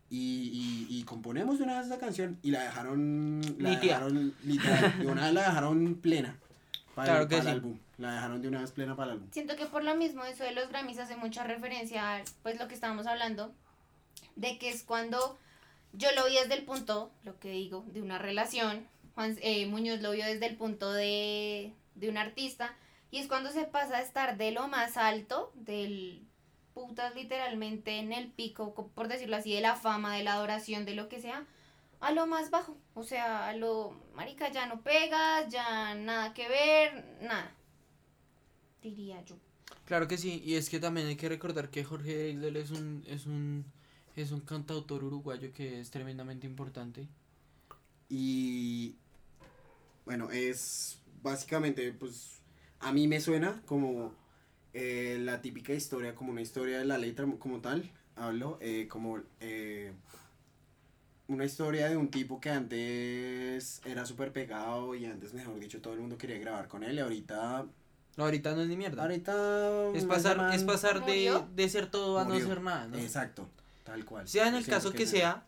[0.10, 5.00] y, y, y componemos de una vez esa canción y la dejaron, la dejaron literal,
[5.00, 6.36] de una vez la dejaron plena
[6.98, 7.80] para, Claro el, que para el álbum.
[7.98, 9.30] La dejaron de una vez plena para el álbum.
[9.32, 12.68] Siento que por lo mismo eso de los Grammys hace mucha referencia a pues lo
[12.68, 13.54] que estábamos hablando
[14.36, 15.38] de que es cuando
[15.94, 18.86] yo lo vi desde el punto, lo que digo, de una relación.
[19.16, 22.76] Juan eh, Muñoz lo vio desde el punto de, de un artista.
[23.10, 26.22] Y es cuando se pasa a estar de lo más alto, del
[26.74, 30.86] putas literalmente en el pico, co- por decirlo así, de la fama, de la adoración,
[30.86, 31.46] de lo que sea,
[32.00, 32.78] a lo más bajo.
[32.94, 37.52] O sea, a lo, marica, ya no pegas, ya nada que ver, nada.
[38.82, 39.36] Diría yo.
[39.86, 43.04] Claro que sí, y es que también hay que recordar que Jorge Drexler es un,
[43.08, 43.66] es un,
[44.16, 47.08] es un cantautor uruguayo que es tremendamente importante.
[48.10, 48.96] Y
[50.06, 52.42] bueno, es básicamente, pues
[52.80, 54.14] a mí me suena como
[54.74, 59.20] eh, la típica historia, como una historia de la letra como tal, hablo, eh, como
[59.40, 59.94] eh,
[61.28, 65.94] una historia de un tipo que antes era súper pegado y antes, mejor dicho, todo
[65.94, 67.66] el mundo quería grabar con él y ahorita...
[68.16, 69.04] No, ahorita no es ni mierda.
[69.04, 69.92] Ahorita...
[69.94, 72.48] es pasar, man es pasar de, de ser todo a no murió.
[72.48, 72.98] ser nada, ¿no?
[72.98, 73.48] Exacto,
[73.84, 74.28] tal cual.
[74.28, 75.46] Sea en el caso que es sea,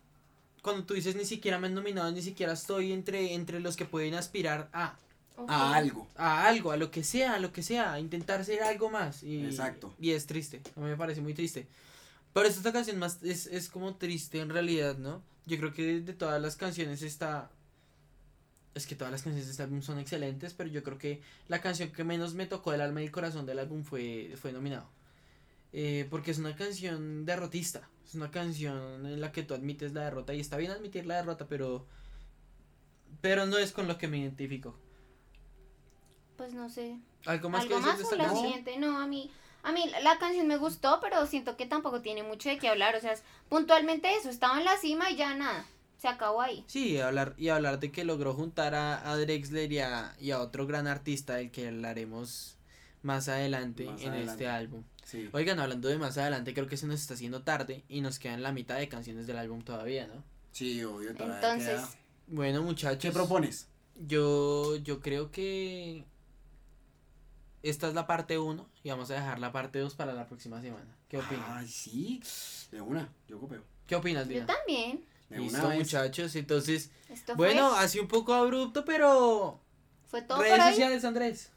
[0.61, 3.85] cuando tú dices ni siquiera me han nominado, ni siquiera estoy entre, entre los que
[3.85, 4.95] pueden aspirar a,
[5.47, 6.07] A algo.
[6.15, 9.23] a algo, a lo que sea, a lo que sea, a intentar ser algo más.
[9.23, 9.93] Y, Exacto.
[9.99, 11.65] Y es triste, a mí me parece muy triste.
[12.33, 15.23] Pero esta canción más es, es como triste en realidad, ¿no?
[15.49, 17.49] Yo creo que de todas las canciones está...
[18.75, 21.59] Es que todas las canciones de este álbum son excelentes, pero yo creo que la
[21.59, 24.87] canción que menos me tocó el alma y el corazón del álbum fue, fue nominado.
[25.73, 27.89] Eh, porque es una canción derrotista.
[28.05, 31.15] Es una canción en la que tú admites la derrota y está bien admitir la
[31.15, 31.87] derrota, pero...
[33.21, 34.77] Pero no es con lo que me identifico.
[36.37, 36.99] Pues no sé.
[37.25, 38.43] ¿Algo más ¿Algo que decir de esta canción?
[38.43, 38.77] siguiente?
[38.77, 39.31] No, a mí,
[39.63, 42.95] a mí la canción me gustó, pero siento que tampoco tiene mucho de qué hablar.
[42.95, 45.65] O sea, es puntualmente eso, estaba en la cima y ya nada.
[45.97, 46.63] Se acabó ahí.
[46.67, 50.31] Sí, y hablar, y hablar de que logró juntar a, a Drexler y a, y
[50.31, 52.55] a otro gran artista del que hablaremos
[53.01, 54.31] más adelante Más en adelante.
[54.31, 54.83] este álbum.
[55.03, 55.29] Sí.
[55.33, 58.43] Oigan, hablando de más adelante, creo que se nos está haciendo tarde y nos quedan
[58.43, 60.23] la mitad de canciones del álbum todavía, ¿no?
[60.53, 61.13] Sí, obvio.
[61.15, 61.89] todavía Entonces, queda.
[62.27, 63.01] Bueno, muchachos.
[63.01, 63.67] ¿Qué propones?
[63.95, 66.05] Yo, yo creo que
[67.63, 70.61] esta es la parte 1 y vamos a dejar la parte 2 para la próxima
[70.61, 70.95] semana.
[71.07, 71.45] ¿Qué opinas?
[71.49, 72.21] Ay, sí.
[72.71, 73.63] De una, yo copio.
[73.87, 74.45] ¿Qué opinas, yo Dina?
[74.45, 75.03] también.
[75.29, 76.35] De Listo, una muchachos.
[76.35, 79.59] Entonces, Esto bueno, fue, así un poco abrupto, pero
[80.07, 80.71] fue todo por redes ahí.
[80.73, 81.51] sociales, Andrés.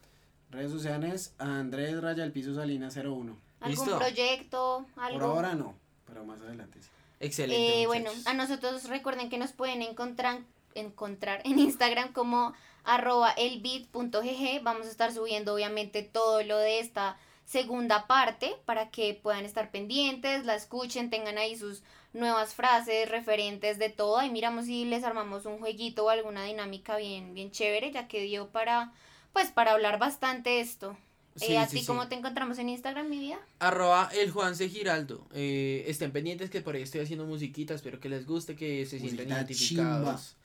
[0.51, 3.37] Redes sociales, Andrés Raya el Piso Salinas 01.
[3.61, 3.99] ¿Algún Listo.
[3.99, 4.87] proyecto?
[4.97, 5.19] Algo.
[5.19, 5.75] Por ahora no,
[6.07, 6.89] pero más adelante sí.
[7.21, 7.83] Excelente.
[7.83, 10.41] Eh, bueno, a nosotros recuerden que nos pueden encontrar,
[10.75, 12.53] encontrar en Instagram como
[12.85, 14.63] arroba elbit.gg.
[14.63, 19.71] Vamos a estar subiendo obviamente todo lo de esta segunda parte para que puedan estar
[19.71, 25.05] pendientes, la escuchen, tengan ahí sus nuevas frases, referentes de todo y miramos si les
[25.05, 28.93] armamos un jueguito o alguna dinámica bien, bien chévere, ya que dio para,
[29.33, 30.97] pues, para hablar bastante esto.
[31.41, 31.87] Eh, Sí, ¿A sí, ti sí.
[31.87, 33.39] cómo te encontramos en Instagram, mi vida?
[33.59, 35.27] Arroba el Juanse Giraldo.
[35.33, 37.73] Eh, estén pendientes que por ahí estoy haciendo musiquita.
[37.73, 40.37] Espero que les guste, que se sientan identificados.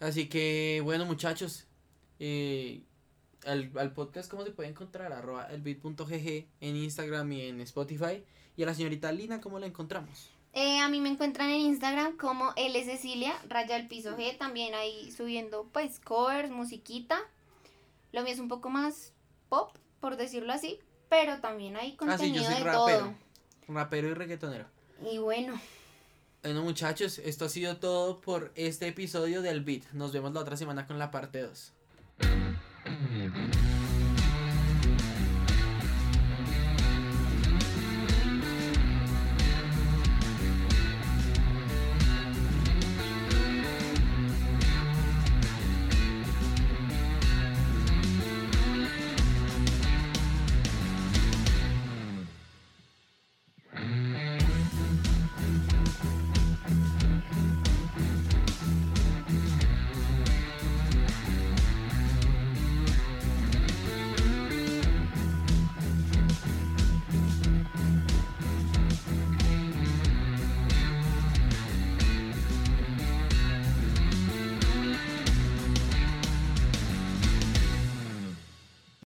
[0.00, 1.66] Así que, bueno, muchachos.
[2.20, 2.82] eh,
[3.46, 5.12] al, al podcast, ¿cómo se puede encontrar?
[5.12, 8.24] Arroba elbit.gg en Instagram y en Spotify.
[8.56, 10.30] Y a la señorita Lina, ¿cómo la encontramos?
[10.54, 14.74] Eh, a mí me encuentran en Instagram como L Cecilia, raya el piso G, también
[14.74, 17.18] ahí subiendo pues covers, musiquita.
[18.12, 19.12] Lo mío es un poco más
[19.48, 22.98] pop, por decirlo así, pero también hay Ah, sí, yo contenido soy de rapero.
[22.98, 23.14] todo.
[23.68, 24.66] Rapero y reggaetonero.
[25.12, 25.60] Y bueno,
[26.42, 29.90] bueno muchachos, esto ha sido todo por este episodio del Beat.
[29.92, 31.72] Nos vemos la otra semana con la parte 2.